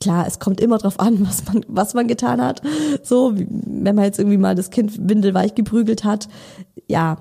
[0.00, 2.62] Klar, es kommt immer drauf an, was man, was man getan hat.
[3.02, 6.28] So, wenn man jetzt irgendwie mal das Kind windelweich geprügelt hat,
[6.86, 7.18] ja,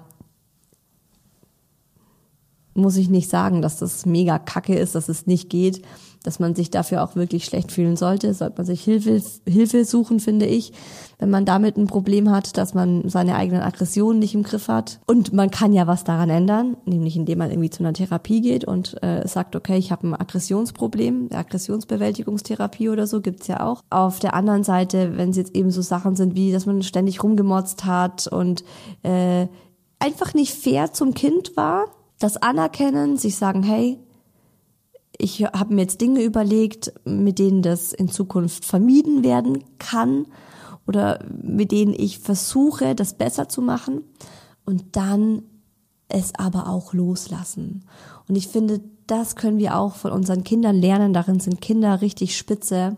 [2.74, 5.82] muss ich nicht sagen, dass das mega kacke ist, dass es nicht geht
[6.24, 8.34] dass man sich dafür auch wirklich schlecht fühlen sollte.
[8.34, 10.74] Sollte man sich Hilfe, Hilfe suchen, finde ich,
[11.18, 15.00] wenn man damit ein Problem hat, dass man seine eigenen Aggressionen nicht im Griff hat.
[15.08, 18.66] Und man kann ja was daran ändern, nämlich indem man irgendwie zu einer Therapie geht
[18.66, 23.84] und äh, sagt, okay, ich habe ein Aggressionsproblem, Aggressionsbewältigungstherapie oder so gibt's ja auch.
[23.90, 27.24] Auf der anderen Seite, wenn es jetzt eben so Sachen sind wie, dass man ständig
[27.24, 28.64] rumgemotzt hat und
[29.04, 29.48] äh,
[30.00, 31.86] einfach nicht fair zum Kind war,
[32.20, 34.00] das anerkennen, sich sagen, hey,
[35.22, 40.26] ich habe mir jetzt Dinge überlegt, mit denen das in Zukunft vermieden werden kann
[40.88, 44.02] oder mit denen ich versuche, das besser zu machen
[44.66, 45.44] und dann
[46.08, 47.84] es aber auch loslassen.
[48.28, 51.14] Und ich finde, das können wir auch von unseren Kindern lernen.
[51.14, 52.96] Darin sind Kinder richtig spitze,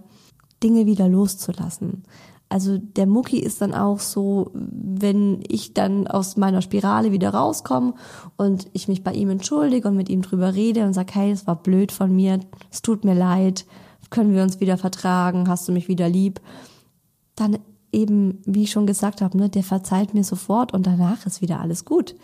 [0.62, 2.04] Dinge wieder loszulassen.
[2.52, 7.94] Also der Mucki ist dann auch so, wenn ich dann aus meiner Spirale wieder rauskomme
[8.36, 11.48] und ich mich bei ihm entschuldige und mit ihm drüber rede und sage, hey, es
[11.48, 13.66] war blöd von mir, es tut mir leid,
[14.10, 16.42] können wir uns wieder vertragen, hast du mich wieder lieb,
[17.38, 17.58] dann
[17.94, 21.62] eben, wie ich schon gesagt habe, ne, der verzeiht mir sofort und danach ist wieder
[21.62, 22.16] alles gut.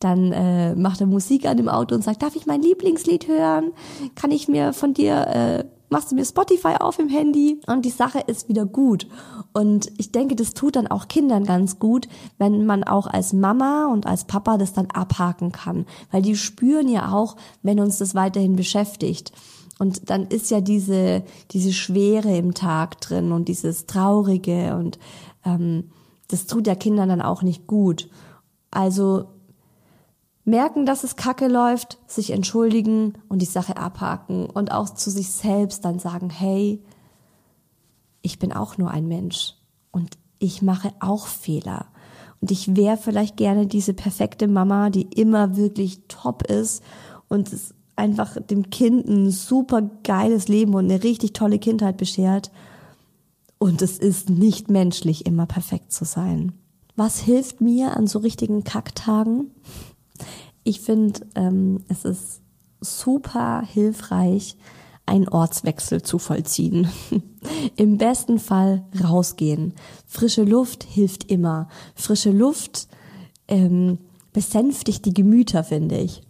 [0.00, 3.70] Dann äh, macht er Musik an dem Auto und sagt, darf ich mein Lieblingslied hören?
[4.16, 7.90] Kann ich mir von dir äh, machst du mir Spotify auf im Handy und die
[7.90, 9.06] Sache ist wieder gut.
[9.52, 13.86] Und ich denke, das tut dann auch Kindern ganz gut, wenn man auch als Mama
[13.92, 18.14] und als Papa das dann abhaken kann, weil die spüren ja auch, wenn uns das
[18.14, 19.32] weiterhin beschäftigt.
[19.78, 24.98] Und dann ist ja diese, diese Schwere im Tag drin und dieses Traurige und
[25.44, 25.90] ähm,
[26.28, 28.08] das tut der Kindern dann auch nicht gut.
[28.70, 29.24] Also
[30.44, 35.30] merken, dass es kacke läuft, sich entschuldigen und die Sache abhaken und auch zu sich
[35.30, 36.82] selbst dann sagen, hey,
[38.22, 39.54] ich bin auch nur ein Mensch
[39.90, 41.86] und ich mache auch Fehler.
[42.40, 46.82] Und ich wäre vielleicht gerne diese perfekte Mama, die immer wirklich top ist
[47.28, 52.50] und es einfach dem Kind ein super geiles Leben und eine richtig tolle Kindheit beschert.
[53.58, 56.52] Und es ist nicht menschlich, immer perfekt zu sein.
[56.96, 59.50] Was hilft mir an so richtigen Kacktagen?
[60.64, 62.42] Ich finde, ähm, es ist
[62.80, 64.56] super hilfreich,
[65.06, 66.88] einen Ortswechsel zu vollziehen.
[67.76, 69.74] Im besten Fall rausgehen.
[70.06, 71.68] Frische Luft hilft immer.
[71.94, 72.88] Frische Luft
[73.48, 73.98] ähm,
[74.32, 76.22] besänftigt die Gemüter, finde ich.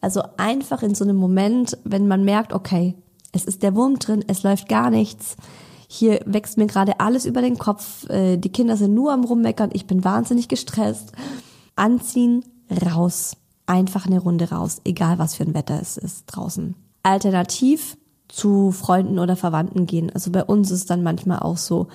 [0.00, 2.94] Also einfach in so einem Moment, wenn man merkt, okay,
[3.32, 5.36] es ist der Wurm drin, es läuft gar nichts.
[5.88, 8.08] Hier wächst mir gerade alles über den Kopf.
[8.10, 9.70] Äh, die Kinder sind nur am Rummeckern.
[9.72, 11.12] Ich bin wahnsinnig gestresst.
[11.76, 12.44] Anziehen,
[12.82, 16.74] raus einfach eine Runde raus, egal was für ein Wetter es ist draußen.
[17.02, 17.96] Alternativ
[18.28, 20.10] zu Freunden oder Verwandten gehen.
[20.12, 21.88] Also bei uns ist dann manchmal auch so,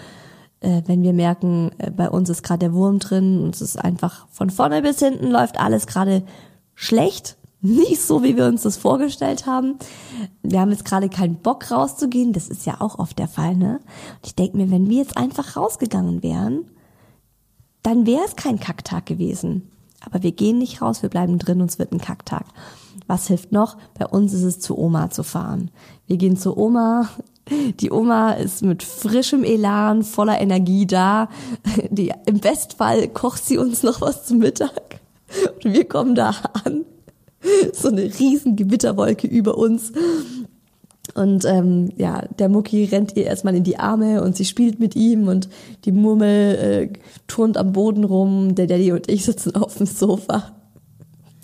[0.62, 3.78] äh, wenn wir merken, äh, bei uns ist gerade der Wurm drin und es ist
[3.78, 6.24] einfach von vorne bis hinten läuft alles gerade
[6.76, 9.76] schlecht, nicht so, wie wir uns das vorgestellt haben.
[10.42, 13.80] Wir haben jetzt gerade keinen Bock rauszugehen, das ist ja auch oft der Fall, ne?
[14.16, 16.66] Und ich denke mir, wenn wir jetzt einfach rausgegangen wären,
[17.84, 19.70] dann wäre es kein Kacktag gewesen.
[20.06, 22.46] Aber wir gehen nicht raus, wir bleiben drin und es wird ein Kacktag.
[23.08, 23.78] Was hilft noch?
[23.98, 25.72] Bei uns ist es zu Oma zu fahren.
[26.08, 27.10] Wir gehen zu Oma.
[27.80, 31.30] Die Oma ist mit frischem Elan, voller Energie da.
[31.90, 35.00] Die, Im Bestfall kocht sie uns noch was zum Mittag.
[35.64, 36.86] Und wir kommen da an.
[37.74, 39.92] So eine riesen Gewitterwolke über uns.
[41.16, 44.96] Und ähm, ja, der Mucki rennt ihr erstmal in die Arme und sie spielt mit
[44.96, 45.50] ihm und
[45.86, 48.56] die Murmel äh, turnt am Boden rum.
[48.56, 50.56] Der Daddy und ich sitzen auf dem Sofa.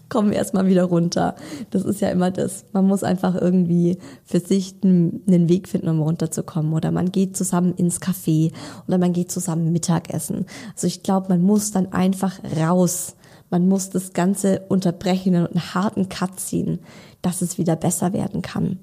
[0.08, 1.36] Kommen erstmal wieder runter.
[1.71, 2.65] Das ist ja immer das.
[2.73, 6.73] Man muss einfach irgendwie für sich einen Weg finden, um runterzukommen.
[6.73, 8.51] Oder man geht zusammen ins Café
[8.88, 10.45] oder man geht zusammen Mittagessen.
[10.75, 13.15] Also ich glaube, man muss dann einfach raus
[13.49, 16.80] Man muss das Ganze unterbrechen und einen harten Cut ziehen,
[17.21, 18.80] dass es wieder besser werden kann.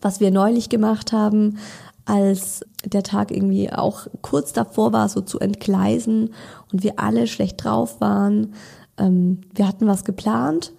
[0.00, 1.58] Was wir neulich gemacht haben,
[2.08, 6.30] als der Tag irgendwie auch kurz davor war, so zu entgleisen
[6.72, 8.54] und wir alle schlecht drauf waren.
[8.96, 10.72] Ähm, wir hatten was geplant,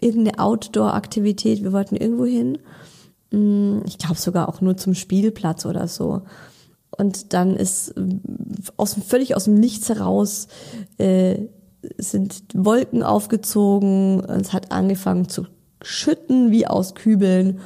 [0.00, 2.58] irgendeine Outdoor-Aktivität, wir wollten irgendwo hin.
[3.32, 6.22] Mm, ich glaube sogar auch nur zum Spielplatz oder so.
[6.96, 7.94] Und dann ist
[8.76, 10.46] aus dem, völlig aus dem Nichts heraus
[10.98, 11.46] äh,
[11.98, 15.46] sind Wolken aufgezogen, es hat angefangen zu
[15.82, 17.58] schütten wie aus Kübeln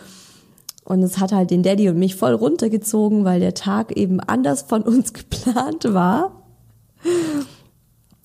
[0.86, 4.62] und es hat halt den Daddy und mich voll runtergezogen, weil der Tag eben anders
[4.62, 6.44] von uns geplant war.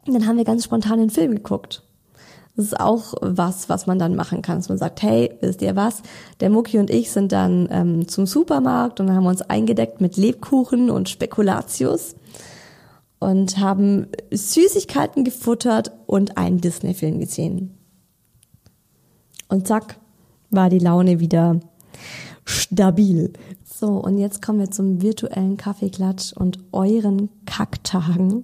[0.05, 1.83] Und dann haben wir ganz spontan den Film geguckt.
[2.55, 4.57] Das ist auch was, was man dann machen kann.
[4.57, 6.03] Dass man sagt, hey, wisst ihr was?
[6.39, 10.91] Der Mucki und ich sind dann ähm, zum Supermarkt und haben uns eingedeckt mit Lebkuchen
[10.91, 12.15] und Spekulatius
[13.17, 17.75] und haben Süßigkeiten gefuttert und einen Disney-Film gesehen.
[19.47, 19.97] Und zack,
[20.51, 21.59] war die Laune wieder
[22.45, 23.33] stabil.
[23.63, 28.43] So, und jetzt kommen wir zum virtuellen Kaffeeklatsch und euren Kacktagen.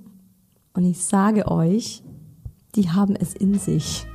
[0.74, 2.04] Und ich sage euch,
[2.76, 4.06] die haben es in sich.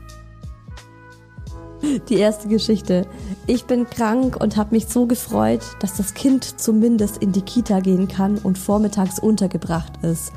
[2.09, 3.07] Die erste Geschichte.
[3.49, 7.81] Ich bin krank und habe mich so gefreut, dass das Kind zumindest in die Kita
[7.81, 10.33] gehen kann und vormittags untergebracht ist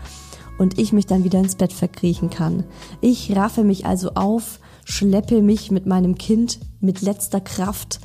[0.58, 2.64] und ich mich dann wieder ins Bett verkriechen kann.
[3.02, 8.00] Ich raffe mich also auf, schleppe mich mit meinem Kind mit letzter Kraft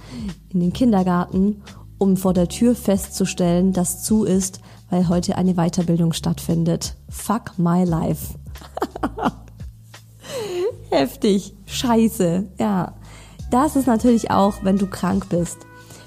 [0.48, 1.62] in den Kindergarten,
[1.98, 6.96] um vor der Tür festzustellen, dass zu ist, weil heute eine Weiterbildung stattfindet.
[7.08, 8.34] Fuck my life.
[10.90, 11.54] Heftig.
[11.66, 12.48] Scheiße.
[12.58, 12.94] Ja.
[13.50, 15.58] Das ist natürlich auch, wenn du krank bist.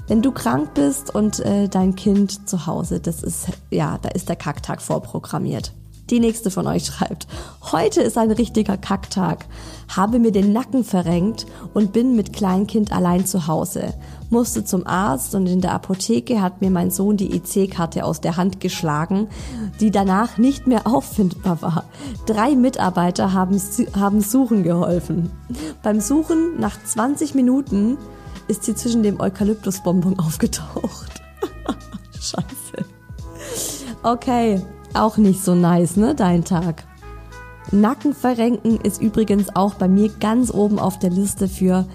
[0.08, 4.30] Wenn du krank bist und äh, dein Kind zu Hause, das ist, ja, da ist
[4.30, 5.74] der Kacktag vorprogrammiert.
[6.10, 7.28] Die nächste von euch schreibt,
[7.72, 9.46] heute ist ein richtiger Kacktag.
[9.96, 13.94] Habe mir den Nacken verrenkt und bin mit Kleinkind allein zu Hause.
[14.30, 18.36] Musste zum Arzt und in der Apotheke hat mir mein Sohn die EC-Karte aus der
[18.36, 19.30] Hand geschlagen,
[19.80, 21.84] die danach nicht mehr auffindbar war.
[22.26, 23.62] Drei Mitarbeiter haben,
[23.96, 25.32] haben suchen geholfen.
[25.84, 27.98] Beim Suchen nach 20 Minuten
[28.50, 31.22] ist sie zwischen dem Eukalyptusbonbon aufgetaucht.
[32.20, 32.86] Scheiße.
[34.04, 34.62] Okay,
[34.96, 36.84] auch nicht so nice, ne, dein Tag.
[37.72, 41.88] Nackenverrenken ist übrigens auch bei mir ganz oben auf der Liste für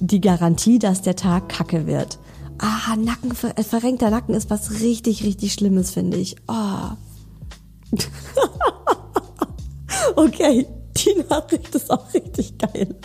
[0.00, 2.18] die Garantie, dass der Tag kacke wird.
[2.58, 6.36] Ah, Nacken, äh, verrenkter Nacken ist was richtig, richtig Schlimmes, finde ich.
[6.48, 6.90] Oh.
[10.16, 12.96] okay, die Nachricht ist auch richtig geil.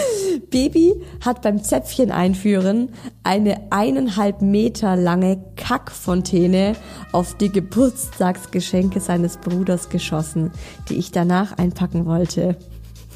[0.50, 2.90] Baby hat beim Zäpfchen einführen
[3.22, 6.74] eine eineinhalb Meter lange Kackfontäne
[7.12, 10.50] auf die Geburtstagsgeschenke seines Bruders geschossen,
[10.88, 12.56] die ich danach einpacken wollte.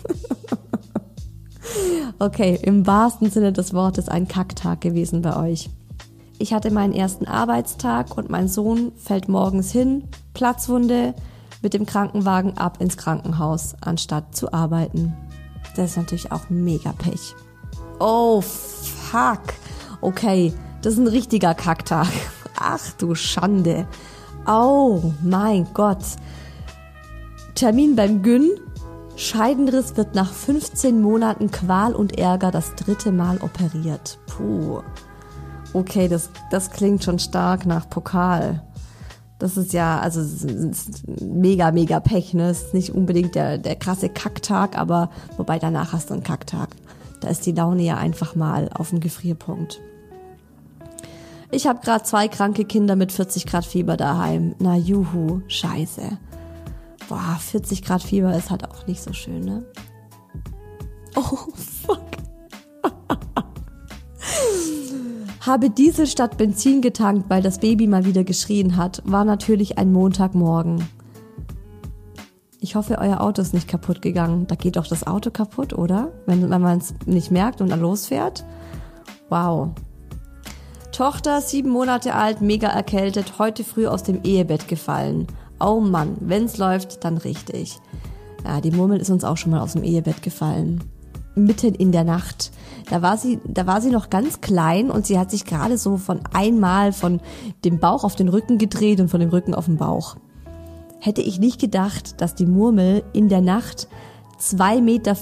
[2.18, 5.70] okay, im wahrsten Sinne des Wortes ein Kacktag gewesen bei euch.
[6.38, 11.14] Ich hatte meinen ersten Arbeitstag und mein Sohn fällt morgens hin, Platzwunde,
[11.62, 15.14] mit dem Krankenwagen ab ins Krankenhaus, anstatt zu arbeiten.
[15.80, 17.34] Das ist natürlich auch mega Pech.
[18.00, 19.40] Oh, fuck.
[20.02, 22.06] Okay, das ist ein richtiger Kacktag.
[22.60, 23.88] Ach du Schande.
[24.46, 26.04] Oh mein Gott.
[27.54, 28.50] Termin beim Gyn.
[29.16, 34.18] Scheidenriss wird nach 15 Monaten Qual und Ärger das dritte Mal operiert.
[34.26, 34.82] Puh.
[35.72, 38.62] Okay, das, das klingt schon stark nach Pokal.
[39.40, 42.50] Das ist ja, also ist mega, mega Pech, ne?
[42.50, 46.68] Ist nicht unbedingt der, der krasse Kacktag, aber wobei danach hast du einen Kacktag.
[47.20, 49.81] Da ist die Laune ja einfach mal auf dem Gefrierpunkt.
[51.50, 54.55] Ich habe gerade zwei kranke Kinder mit 40 Grad Fieber daheim.
[54.59, 56.03] Na juhu, scheiße.
[57.09, 59.64] Boah, 40 Grad Fieber ist halt auch nicht so schön, ne?
[65.40, 69.03] Habe Diesel statt Benzin getankt, weil das Baby mal wieder geschrien hat.
[69.07, 70.87] War natürlich ein Montagmorgen.
[72.60, 74.46] Ich hoffe, euer Auto ist nicht kaputt gegangen.
[74.46, 76.12] Da geht doch das Auto kaputt, oder?
[76.27, 78.44] Wenn, man es nicht merkt und dann losfährt.
[79.31, 79.71] Wow.
[80.92, 85.27] Tochter, sieben Monate alt, mega erkältet, heute früh aus dem Ehebett gefallen.
[85.58, 87.79] Oh Mann, wenn's läuft, dann richtig.
[88.44, 90.85] Ja, die Murmel ist uns auch schon mal aus dem Ehebett gefallen
[91.35, 92.50] mitten in der Nacht.
[92.88, 95.96] Da war sie, da war sie noch ganz klein und sie hat sich gerade so
[95.96, 97.20] von einmal von
[97.64, 100.16] dem Bauch auf den Rücken gedreht und von dem Rücken auf den Bauch.
[100.98, 103.88] Hätte ich nicht gedacht, dass die Murmel in der Nacht
[104.40, 105.14] 2,40 Meter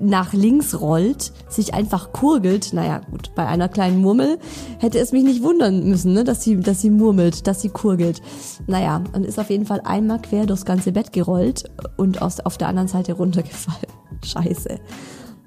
[0.00, 2.72] nach links rollt, sich einfach kurgelt.
[2.72, 4.38] Naja, gut, bei einer kleinen Murmel
[4.78, 8.22] hätte es mich nicht wundern müssen, ne, dass sie, dass sie murmelt, dass sie kurgelt.
[8.66, 11.64] Naja, und ist auf jeden Fall einmal quer durchs ganze Bett gerollt
[11.96, 13.97] und aus, auf der anderen Seite runtergefallen.
[14.24, 14.80] Scheiße.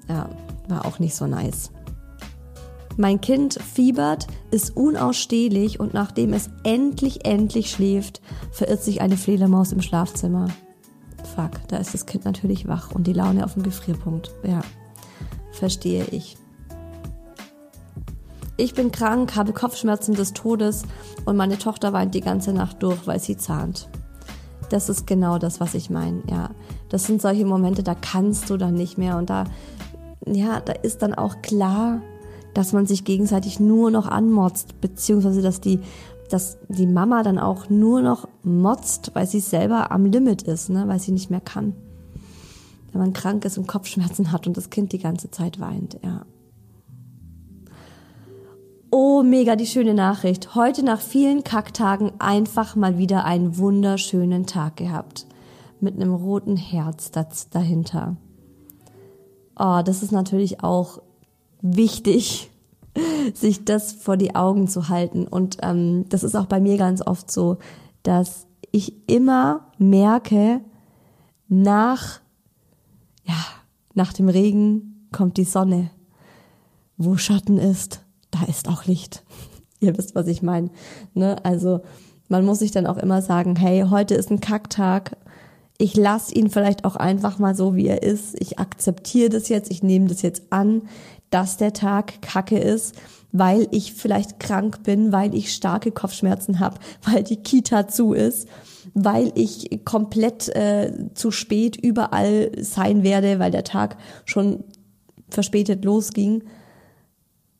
[0.08, 0.28] Ja,
[0.68, 1.70] war auch nicht so nice.
[2.96, 8.20] Mein Kind fiebert, ist unausstehlich und nachdem es endlich, endlich schläft,
[8.50, 10.48] verirrt sich eine Fledermaus im Schlafzimmer.
[11.34, 14.30] Fuck, da ist das Kind natürlich wach und die Laune auf dem Gefrierpunkt.
[14.42, 14.60] Ja,
[15.52, 16.36] verstehe ich.
[18.58, 20.82] Ich bin krank, habe Kopfschmerzen des Todes
[21.24, 23.88] und meine Tochter weint die ganze Nacht durch, weil sie zahnt.
[24.68, 26.50] Das ist genau das, was ich meine, ja.
[26.92, 29.44] Das sind solche Momente, da kannst du dann nicht mehr und da,
[30.26, 32.02] ja, da ist dann auch klar,
[32.52, 35.80] dass man sich gegenseitig nur noch anmotzt, beziehungsweise dass die,
[36.28, 40.86] dass die Mama dann auch nur noch motzt, weil sie selber am Limit ist, ne,
[40.86, 41.72] weil sie nicht mehr kann.
[42.92, 46.26] Wenn man krank ist und Kopfschmerzen hat und das Kind die ganze Zeit weint, ja.
[48.90, 50.54] Oh, mega die schöne Nachricht.
[50.54, 55.24] Heute nach vielen Kacktagen einfach mal wieder einen wunderschönen Tag gehabt.
[55.82, 57.10] Mit einem roten Herz
[57.50, 58.16] dahinter.
[59.58, 61.02] Oh, das ist natürlich auch
[61.60, 62.52] wichtig,
[63.34, 65.26] sich das vor die Augen zu halten.
[65.26, 67.58] Und ähm, das ist auch bei mir ganz oft so,
[68.04, 70.60] dass ich immer merke,
[71.48, 72.20] nach,
[73.24, 73.34] ja,
[73.94, 75.90] nach dem Regen kommt die Sonne.
[76.96, 79.24] Wo Schatten ist, da ist auch Licht.
[79.80, 80.70] Ihr wisst, was ich meine.
[81.12, 81.44] Ne?
[81.44, 81.80] Also
[82.28, 85.16] man muss sich dann auch immer sagen, hey, heute ist ein Kacktag.
[85.82, 88.40] Ich lasse ihn vielleicht auch einfach mal so, wie er ist.
[88.40, 90.82] Ich akzeptiere das jetzt, ich nehme das jetzt an
[91.32, 92.94] dass der Tag kacke ist,
[93.32, 98.46] weil ich vielleicht krank bin, weil ich starke Kopfschmerzen habe, weil die Kita zu ist,
[98.94, 104.64] weil ich komplett äh, zu spät überall sein werde, weil der Tag schon
[105.30, 106.44] verspätet losging.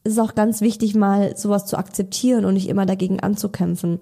[0.05, 4.01] Es ist auch ganz wichtig, mal sowas zu akzeptieren und nicht immer dagegen anzukämpfen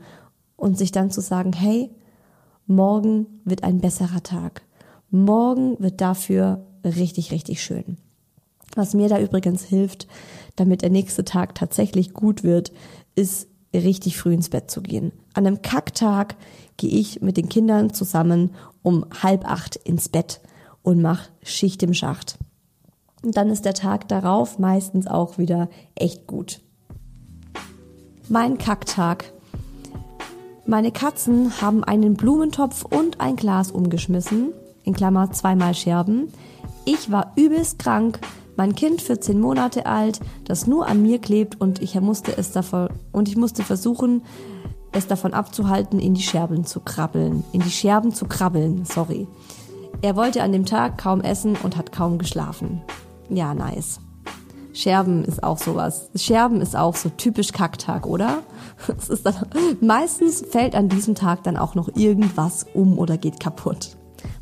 [0.57, 1.91] und sich dann zu sagen, hey,
[2.67, 4.63] morgen wird ein besserer Tag.
[5.11, 7.97] Morgen wird dafür richtig, richtig schön.
[8.75, 10.07] Was mir da übrigens hilft,
[10.57, 12.73] damit der nächste Tag tatsächlich gut wird,
[13.15, 15.13] ist richtig früh ins Bett zu gehen.
[15.35, 16.37] An einem Kacktag
[16.77, 20.41] gehe ich mit den Kindern zusammen um halb acht ins Bett
[20.83, 22.39] und mache Schicht im Schacht.
[23.23, 26.61] Und dann ist der Tag darauf meistens auch wieder echt gut.
[28.29, 29.33] Mein Kacktag.
[30.67, 34.53] Meine Katzen haben einen Blumentopf und ein Glas umgeschmissen,
[34.85, 36.29] in Klammer zweimal Scherben.
[36.85, 38.21] Ich war übelst krank,
[38.57, 42.91] mein Kind 14 Monate alt, das nur an mir klebt und ich musste es davon
[43.11, 44.23] und ich musste versuchen,
[44.93, 49.27] es davon abzuhalten, in die Scherben zu krabbeln, in die Scherben zu krabbeln, sorry.
[50.03, 52.81] Er wollte an dem Tag kaum essen und hat kaum geschlafen.
[53.29, 54.01] Ja, nice.
[54.73, 56.11] Scherben ist auch sowas.
[56.15, 58.43] Scherben ist auch so typisch Kacktag, oder?
[58.99, 59.35] Es ist dann,
[59.81, 63.97] meistens fällt an diesem Tag dann auch noch irgendwas um oder geht kaputt.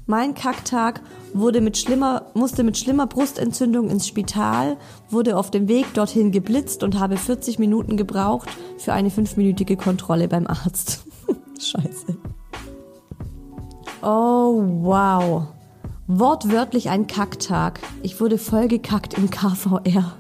[0.07, 1.03] Mein Kacktag
[1.35, 4.79] wurde mit schlimmer, musste mit schlimmer Brustentzündung ins Spital,
[5.11, 8.49] wurde auf dem Weg dorthin geblitzt und habe 40 Minuten gebraucht
[8.79, 11.05] für eine fünfminütige Kontrolle beim Arzt.
[11.61, 12.17] Scheiße.
[14.01, 15.49] Oh, wow.
[16.09, 17.81] Wortwörtlich ein Kacktag.
[18.03, 20.17] Ich wurde vollgekackt im KVR.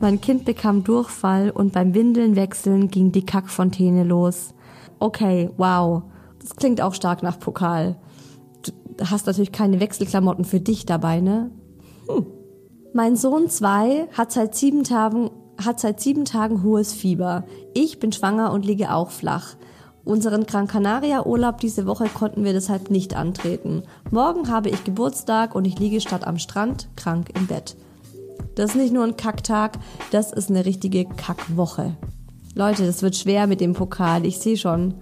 [0.00, 4.54] Mein Kind bekam Durchfall und beim Windeln wechseln ging die Kackfontäne los.
[5.00, 6.04] Okay, wow.
[6.40, 7.96] Das klingt auch stark nach Pokal
[9.00, 11.50] hast natürlich keine Wechselklamotten für dich dabei, ne?
[12.08, 12.26] Hm.
[12.92, 15.30] Mein Sohn zwei hat seit sieben Tagen
[15.62, 17.44] hat seit sieben Tagen hohes Fieber.
[17.72, 19.54] Ich bin schwanger und liege auch flach.
[20.04, 23.84] Unseren Gran Canaria Urlaub diese Woche konnten wir deshalb nicht antreten.
[24.10, 27.76] Morgen habe ich Geburtstag und ich liege statt am Strand krank im Bett.
[28.56, 29.78] Das ist nicht nur ein Kacktag,
[30.10, 31.96] das ist eine richtige Kackwoche.
[32.54, 34.94] Leute, das wird schwer mit dem Pokal, ich sehe schon.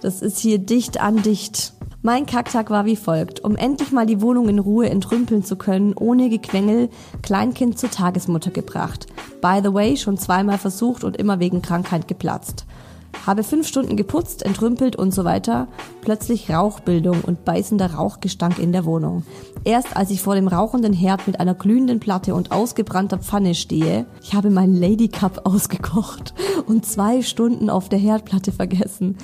[0.00, 1.74] Das ist hier dicht an dicht.
[2.02, 3.42] Mein Kacktag war wie folgt.
[3.42, 6.88] Um endlich mal die Wohnung in Ruhe entrümpeln zu können, ohne Gequengel,
[7.22, 9.08] Kleinkind zur Tagesmutter gebracht.
[9.42, 12.64] By the way, schon zweimal versucht und immer wegen Krankheit geplatzt.
[13.24, 15.68] Habe fünf Stunden geputzt, entrümpelt und so weiter.
[16.00, 19.22] Plötzlich Rauchbildung und beißender Rauchgestank in der Wohnung.
[19.64, 24.06] Erst als ich vor dem rauchenden Herd mit einer glühenden Platte und ausgebrannter Pfanne stehe,
[24.22, 26.34] ich habe meinen Lady Cup ausgekocht
[26.66, 29.16] und zwei Stunden auf der Herdplatte vergessen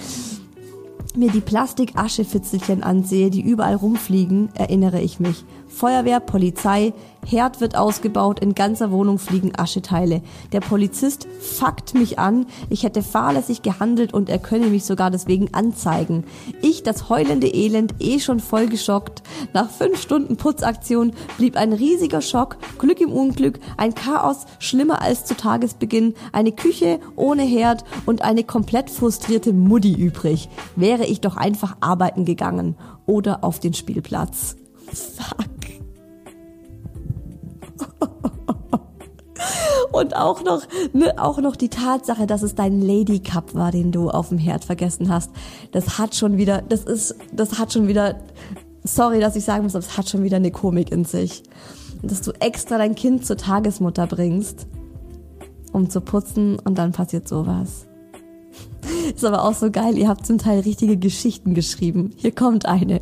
[1.16, 5.44] mir die Plastikaschefitzelchen ansehe, die überall rumfliegen, erinnere ich mich.
[5.74, 6.92] Feuerwehr, Polizei,
[7.26, 10.22] Herd wird ausgebaut, in ganzer Wohnung fliegen Ascheteile.
[10.52, 15.54] Der Polizist fuckt mich an, ich hätte fahrlässig gehandelt und er könne mich sogar deswegen
[15.54, 16.24] anzeigen.
[16.62, 19.22] Ich, das heulende Elend, eh schon voll geschockt.
[19.54, 25.24] Nach fünf Stunden Putzaktion blieb ein riesiger Schock, Glück im Unglück, ein Chaos, schlimmer als
[25.24, 30.48] zu Tagesbeginn, eine Küche ohne Herd und eine komplett frustrierte Mutti übrig.
[30.76, 34.56] Wäre ich doch einfach arbeiten gegangen oder auf den Spielplatz.
[34.92, 35.61] Fuck.
[39.92, 40.62] Und auch noch,
[40.92, 44.38] ne, auch noch die Tatsache, dass es dein Lady Cup war, den du auf dem
[44.38, 45.30] Herd vergessen hast.
[45.72, 48.16] Das hat schon wieder, das ist, das hat schon wieder,
[48.84, 51.42] sorry, dass ich sagen muss, aber es hat schon wieder eine Komik in sich.
[52.02, 54.66] Dass du extra dein Kind zur Tagesmutter bringst,
[55.72, 57.86] um zu putzen und dann passiert sowas.
[59.14, 62.10] Ist aber auch so geil, ihr habt zum Teil richtige Geschichten geschrieben.
[62.16, 63.00] Hier kommt eine.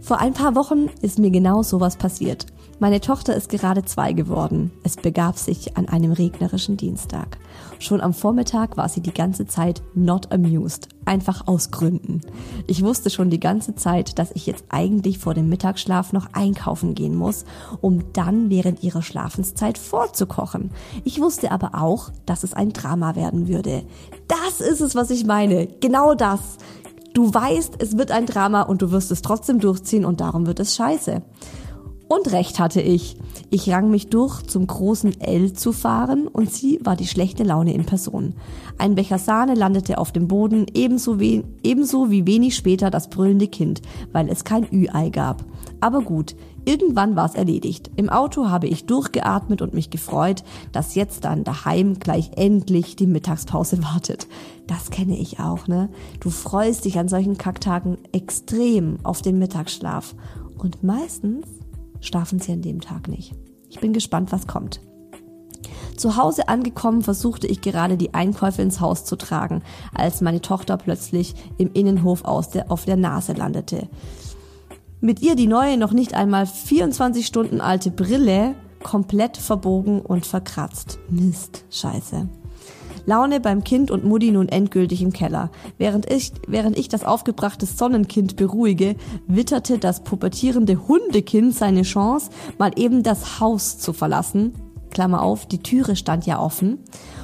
[0.00, 2.46] Vor ein paar Wochen ist mir genau sowas passiert.
[2.82, 4.72] Meine Tochter ist gerade zwei geworden.
[4.82, 7.38] Es begab sich an einem regnerischen Dienstag.
[7.78, 10.88] Schon am Vormittag war sie die ganze Zeit not amused.
[11.04, 12.22] Einfach aus Gründen.
[12.66, 16.96] Ich wusste schon die ganze Zeit, dass ich jetzt eigentlich vor dem Mittagsschlaf noch einkaufen
[16.96, 17.44] gehen muss,
[17.80, 20.72] um dann während ihrer Schlafenszeit vorzukochen.
[21.04, 23.84] Ich wusste aber auch, dass es ein Drama werden würde.
[24.26, 25.68] Das ist es, was ich meine.
[25.68, 26.40] Genau das.
[27.14, 30.58] Du weißt, es wird ein Drama und du wirst es trotzdem durchziehen und darum wird
[30.58, 31.22] es scheiße.
[32.12, 33.16] Und recht hatte ich.
[33.48, 37.72] Ich rang mich durch, zum großen L zu fahren und sie war die schlechte Laune
[37.72, 38.34] in Person.
[38.76, 43.48] Ein Becher Sahne landete auf dem Boden, ebenso wie, ebenso wie wenig später das brüllende
[43.48, 43.80] Kind,
[44.12, 45.42] weil es kein Ü-Ei gab.
[45.80, 46.36] Aber gut,
[46.66, 47.90] irgendwann war es erledigt.
[47.96, 53.06] Im Auto habe ich durchgeatmet und mich gefreut, dass jetzt dann daheim gleich endlich die
[53.06, 54.26] Mittagspause wartet.
[54.66, 55.88] Das kenne ich auch, ne?
[56.20, 60.14] Du freust dich an solchen Kacktagen extrem auf den Mittagsschlaf.
[60.58, 61.46] Und meistens
[62.02, 63.34] schlafen sie an dem Tag nicht.
[63.70, 64.80] Ich bin gespannt, was kommt.
[65.96, 69.62] Zu Hause angekommen versuchte ich gerade die Einkäufe ins Haus zu tragen,
[69.94, 73.88] als meine Tochter plötzlich im Innenhof aus der, auf der Nase landete.
[75.00, 80.98] Mit ihr die neue, noch nicht einmal 24 Stunden alte Brille komplett verbogen und verkratzt.
[81.08, 82.28] Mist, scheiße.
[83.06, 85.50] Laune beim Kind und Mutti nun endgültig im Keller.
[85.78, 88.96] Während ich, während ich das aufgebrachte Sonnenkind beruhige,
[89.26, 94.54] witterte das pubertierende Hundekind seine Chance, mal eben das Haus zu verlassen.
[94.92, 96.78] Klammer auf, die Türe stand ja offen.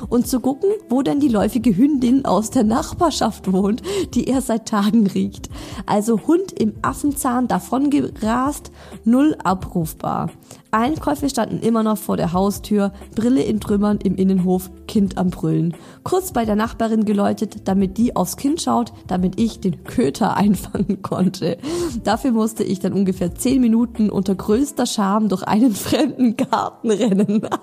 [0.09, 3.83] Und zu gucken, wo denn die läufige Hündin aus der Nachbarschaft wohnt,
[4.14, 5.49] die er seit Tagen riecht.
[5.87, 8.72] Also Hund im Affenzahn davongerast,
[9.05, 10.31] null abrufbar.
[10.70, 15.74] Einkäufe standen immer noch vor der Haustür, Brille in Trümmern im Innenhof, Kind am Brüllen.
[16.04, 21.00] Kurz bei der Nachbarin geläutet, damit die aufs Kind schaut, damit ich den Köter einfangen
[21.02, 21.56] konnte.
[22.04, 27.48] Dafür musste ich dann ungefähr zehn Minuten unter größter Scham durch einen fremden Garten rennen.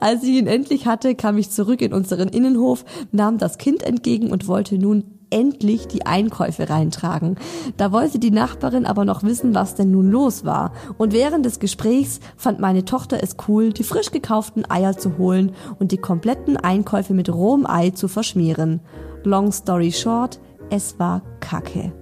[0.00, 4.30] Als ich ihn endlich hatte, kam ich zurück in unseren Innenhof, nahm das Kind entgegen
[4.30, 7.36] und wollte nun endlich die Einkäufe reintragen.
[7.76, 10.72] Da wollte die Nachbarin aber noch wissen, was denn nun los war.
[10.96, 15.52] Und während des Gesprächs fand meine Tochter es cool, die frisch gekauften Eier zu holen
[15.78, 18.80] und die kompletten Einkäufe mit rohem Ei zu verschmieren.
[19.24, 21.92] Long story short, es war Kacke.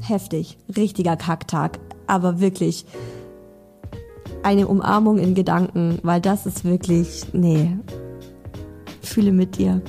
[0.00, 2.86] Heftig, richtiger Kacktag, aber wirklich
[4.42, 7.76] eine Umarmung in Gedanken, weil das ist wirklich, nee,
[9.02, 9.82] fühle mit dir.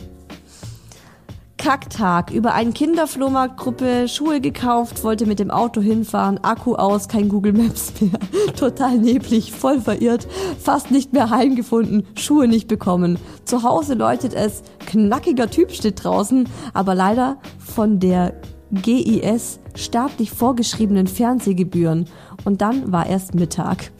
[1.61, 2.31] Kacktag.
[2.31, 7.93] Über einen Kinderflohmarktgruppe Schuhe gekauft, wollte mit dem Auto hinfahren, Akku aus, kein Google Maps
[8.01, 8.19] mehr.
[8.55, 10.27] Total neblig, voll verirrt,
[10.59, 13.19] fast nicht mehr heimgefunden, Schuhe nicht bekommen.
[13.45, 18.33] Zu Hause läutet es, knackiger Typ steht draußen, aber leider von der
[18.71, 22.07] GIS staatlich vorgeschriebenen Fernsehgebühren.
[22.43, 23.91] Und dann war erst Mittag.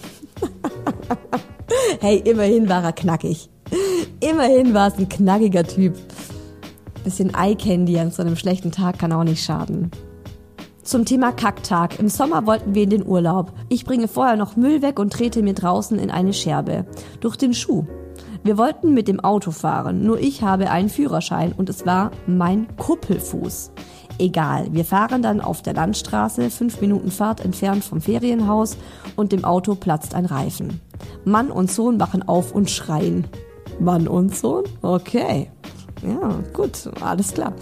[2.00, 3.52] hey, immerhin war er knackig.
[4.20, 5.94] Immerhin war es ein knackiger Typ.
[7.04, 9.92] Bisschen Eye Candy an so einem schlechten Tag kann auch nicht schaden.
[10.84, 12.00] Zum Thema Kacktag.
[12.00, 13.54] Im Sommer wollten wir in den Urlaub.
[13.70, 16.86] Ich bringe vorher noch Müll weg und trete mir draußen in eine Scherbe.
[17.20, 17.86] Durch den Schuh.
[18.44, 22.68] Wir wollten mit dem Auto fahren, nur ich habe einen Führerschein und es war mein
[22.78, 23.72] Kuppelfuß.
[24.18, 28.78] Egal, wir fahren dann auf der Landstraße, fünf Minuten Fahrt entfernt vom Ferienhaus
[29.16, 30.82] und dem Auto platzt ein Reifen.
[31.24, 33.28] Mann und Sohn wachen auf und schreien.
[33.80, 34.64] Mann und Sohn?
[34.82, 35.52] Okay.
[36.08, 37.54] Ja, gut, alles klar.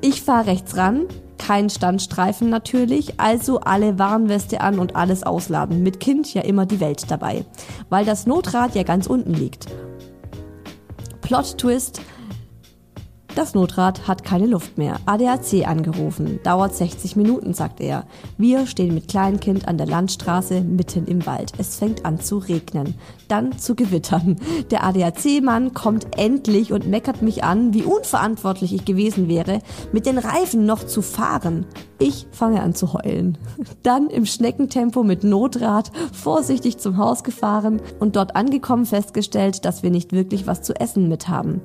[0.00, 1.06] Ich fahre rechts ran,
[1.38, 5.82] kein Standstreifen natürlich, also alle Warnweste an und alles ausladen.
[5.82, 7.44] Mit Kind ja immer die Welt dabei,
[7.90, 9.66] weil das Notrad ja ganz unten liegt.
[11.20, 12.00] Plot Twist,
[13.34, 15.00] Das Notrad hat keine Luft mehr.
[15.06, 16.38] ADAC angerufen.
[16.44, 18.04] Dauert 60 Minuten, sagt er.
[18.38, 21.50] Wir stehen mit Kleinkind an der Landstraße mitten im Wald.
[21.58, 22.94] Es fängt an zu regnen.
[23.26, 24.36] Dann zu gewittern.
[24.70, 29.58] Der ADAC-Mann kommt endlich und meckert mich an, wie unverantwortlich ich gewesen wäre,
[29.92, 31.66] mit den Reifen noch zu fahren.
[31.98, 33.36] Ich fange an zu heulen.
[33.82, 39.90] Dann im Schneckentempo mit Notrad vorsichtig zum Haus gefahren und dort angekommen festgestellt, dass wir
[39.90, 41.62] nicht wirklich was zu essen mit haben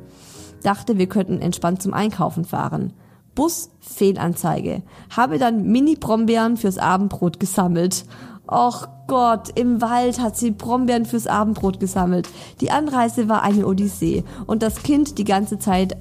[0.63, 2.93] dachte, wir könnten entspannt zum Einkaufen fahren.
[3.35, 4.83] Bus Fehlanzeige.
[5.15, 8.05] Habe dann Mini-Brombeeren fürs Abendbrot gesammelt.
[8.51, 12.29] Och Gott, im Wald hat sie Brombeeren fürs Abendbrot gesammelt.
[12.61, 15.97] Die Anreise war eine Odyssee und das Kind die ganze Zeit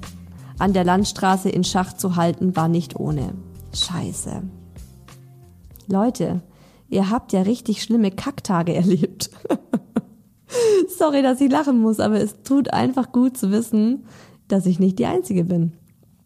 [0.57, 3.33] an der Landstraße in Schach zu halten war nicht ohne.
[3.73, 4.43] Scheiße.
[5.87, 6.41] Leute,
[6.89, 9.29] ihr habt ja richtig schlimme Kacktage erlebt.
[10.97, 14.05] Sorry, dass ich lachen muss, aber es tut einfach gut zu wissen,
[14.49, 15.73] dass ich nicht die Einzige bin.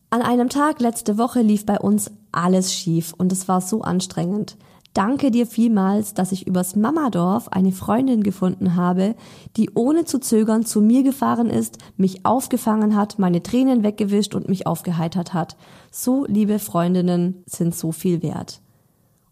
[0.09, 4.57] An einem Tag letzte Woche lief bei uns alles schief und es war so anstrengend.
[4.93, 9.15] Danke dir vielmals, dass ich übers Mamadorf eine Freundin gefunden habe,
[9.57, 14.49] die ohne zu zögern zu mir gefahren ist, mich aufgefangen hat, meine Tränen weggewischt und
[14.49, 15.57] mich aufgeheitert hat.
[15.91, 18.61] So liebe Freundinnen sind so viel wert.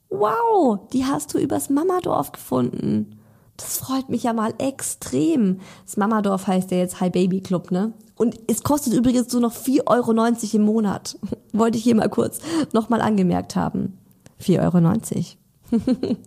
[0.10, 3.21] Wow, die hast du übers Mamadorf gefunden.
[3.62, 5.60] Das freut mich ja mal extrem.
[5.86, 7.94] Das Mamadorf heißt ja jetzt Hi Baby Club, ne?
[8.16, 11.18] Und es kostet übrigens nur noch 4,90 Euro im Monat.
[11.54, 12.40] Wollte ich hier mal kurz
[12.74, 13.98] nochmal angemerkt haben.
[14.42, 15.36] 4,90
[15.72, 16.18] Euro.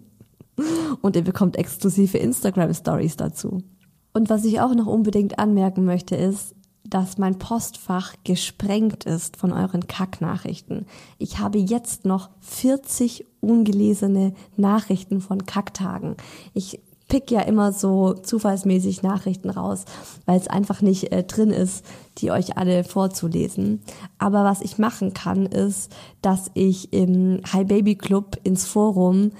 [1.02, 3.62] Und ihr bekommt exklusive Instagram Stories dazu.
[4.12, 6.54] Und was ich auch noch unbedingt anmerken möchte ist,
[6.84, 10.86] dass mein Postfach gesprengt ist von euren Kacknachrichten.
[11.18, 16.16] Ich habe jetzt noch 40 ungelesene Nachrichten von Kacktagen.
[16.52, 19.84] Ich pick ja immer so zufallsmäßig Nachrichten raus,
[20.26, 21.84] weil es einfach nicht äh, drin ist,
[22.18, 23.82] die euch alle vorzulesen.
[24.18, 25.92] Aber was ich machen kann, ist,
[26.22, 29.32] dass ich im Hi Baby Club ins Forum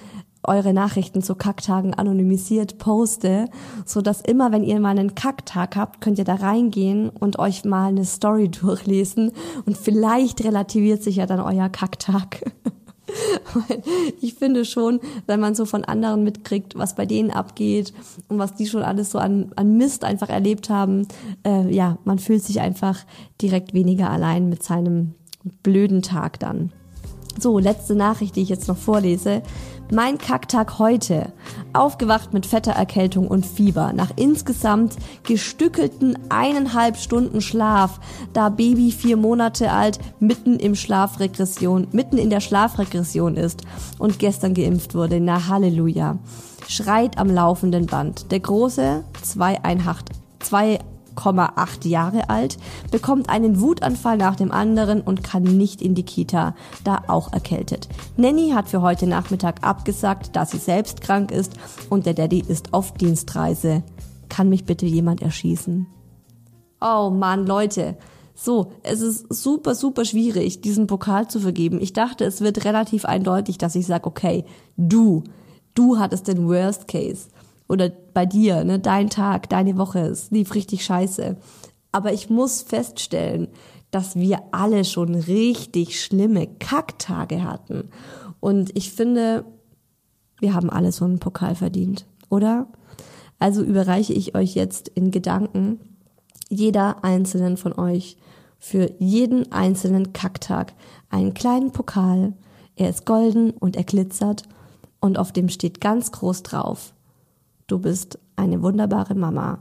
[0.46, 3.48] eure Nachrichten zu Kacktagen anonymisiert poste,
[3.84, 7.64] so dass immer, wenn ihr mal einen Kacktag habt, könnt ihr da reingehen und euch
[7.64, 9.32] mal eine Story durchlesen
[9.66, 12.52] und vielleicht relativiert sich ja dann euer Kacktag.
[14.20, 17.92] ich finde schon, wenn man so von anderen mitkriegt, was bei denen abgeht
[18.28, 21.06] und was die schon alles so an, an Mist einfach erlebt haben,
[21.46, 23.04] äh, ja, man fühlt sich einfach
[23.40, 25.14] direkt weniger allein mit seinem
[25.62, 26.72] blöden Tag dann.
[27.38, 29.42] So, letzte Nachricht, die ich jetzt noch vorlese.
[29.94, 31.30] Mein Kacktag heute.
[31.72, 33.92] Aufgewacht mit fetter Erkältung und Fieber.
[33.92, 38.00] Nach insgesamt gestückelten eineinhalb Stunden Schlaf,
[38.32, 43.62] da Baby vier Monate alt mitten im Schlafregression, mitten in der Schlafregression ist
[44.00, 45.20] und gestern geimpft wurde.
[45.20, 46.18] Na Halleluja.
[46.66, 48.32] Schreit am laufenden Band.
[48.32, 50.10] Der Große, zwei, Einhacht,
[51.16, 52.58] 8 Jahre alt,
[52.90, 56.54] bekommt einen Wutanfall nach dem anderen und kann nicht in die Kita,
[56.84, 57.88] da auch erkältet.
[58.16, 61.54] Nanny hat für heute Nachmittag abgesagt, da sie selbst krank ist
[61.90, 63.82] und der Daddy ist auf Dienstreise.
[64.28, 65.86] Kann mich bitte jemand erschießen?
[66.80, 67.96] Oh Mann, Leute.
[68.34, 71.80] So, es ist super, super schwierig, diesen Pokal zu vergeben.
[71.80, 74.44] Ich dachte, es wird relativ eindeutig, dass ich sage, okay,
[74.76, 75.22] du,
[75.74, 77.28] du hattest den Worst Case
[77.68, 81.36] oder bei dir, ne, dein Tag, deine Woche, es lief richtig scheiße.
[81.92, 83.48] Aber ich muss feststellen,
[83.90, 87.90] dass wir alle schon richtig schlimme Kacktage hatten.
[88.40, 89.44] Und ich finde,
[90.40, 92.66] wir haben alle so einen Pokal verdient, oder?
[93.38, 95.80] Also überreiche ich euch jetzt in Gedanken
[96.48, 98.16] jeder einzelnen von euch
[98.58, 100.72] für jeden einzelnen Kacktag
[101.10, 102.34] einen kleinen Pokal.
[102.76, 104.42] Er ist golden und er glitzert
[105.00, 106.93] und auf dem steht ganz groß drauf
[107.66, 109.58] Du bist eine wunderbare Mama.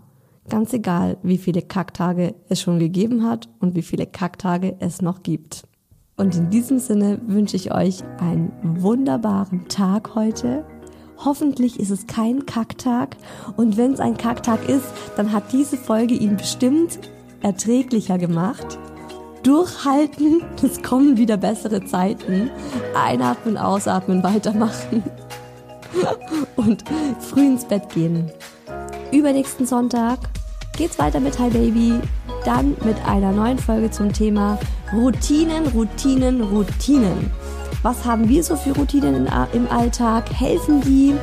[0.49, 5.23] Ganz egal, wie viele Kacktage es schon gegeben hat und wie viele Kacktage es noch
[5.23, 5.63] gibt.
[6.17, 10.65] Und in diesem Sinne wünsche ich euch einen wunderbaren Tag heute.
[11.23, 13.15] Hoffentlich ist es kein Kacktag.
[13.55, 14.85] Und wenn es ein Kacktag ist,
[15.15, 16.99] dann hat diese Folge ihn bestimmt
[17.41, 18.77] erträglicher gemacht.
[19.43, 22.49] Durchhalten, es kommen wieder bessere Zeiten.
[22.95, 25.03] Einatmen, ausatmen, weitermachen.
[26.55, 26.83] und
[27.19, 28.31] früh ins Bett gehen.
[29.11, 30.19] Übernächsten Sonntag
[30.77, 31.99] geht's weiter mit Hi Baby,
[32.45, 34.59] dann mit einer neuen Folge zum Thema
[34.93, 37.31] Routinen, Routinen, Routinen.
[37.83, 40.31] Was haben wir so für Routinen im Alltag?
[40.33, 41.15] Helfen die?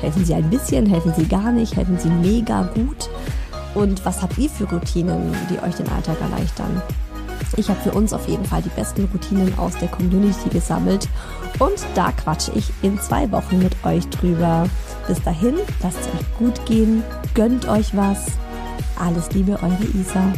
[0.00, 0.86] Helfen sie ein bisschen?
[0.86, 1.76] Helfen sie gar nicht?
[1.76, 3.10] Helfen sie mega gut?
[3.74, 6.82] Und was habt ihr für Routinen, die euch den Alltag erleichtern?
[7.56, 11.08] Ich habe für uns auf jeden Fall die besten Routinen aus der Community gesammelt
[11.58, 14.68] und da quatsche ich in zwei Wochen mit euch drüber.
[15.06, 17.02] Bis dahin, lasst es euch gut gehen,
[17.34, 18.26] gönnt euch was.
[18.98, 20.32] Alles Liebe, eure Isa.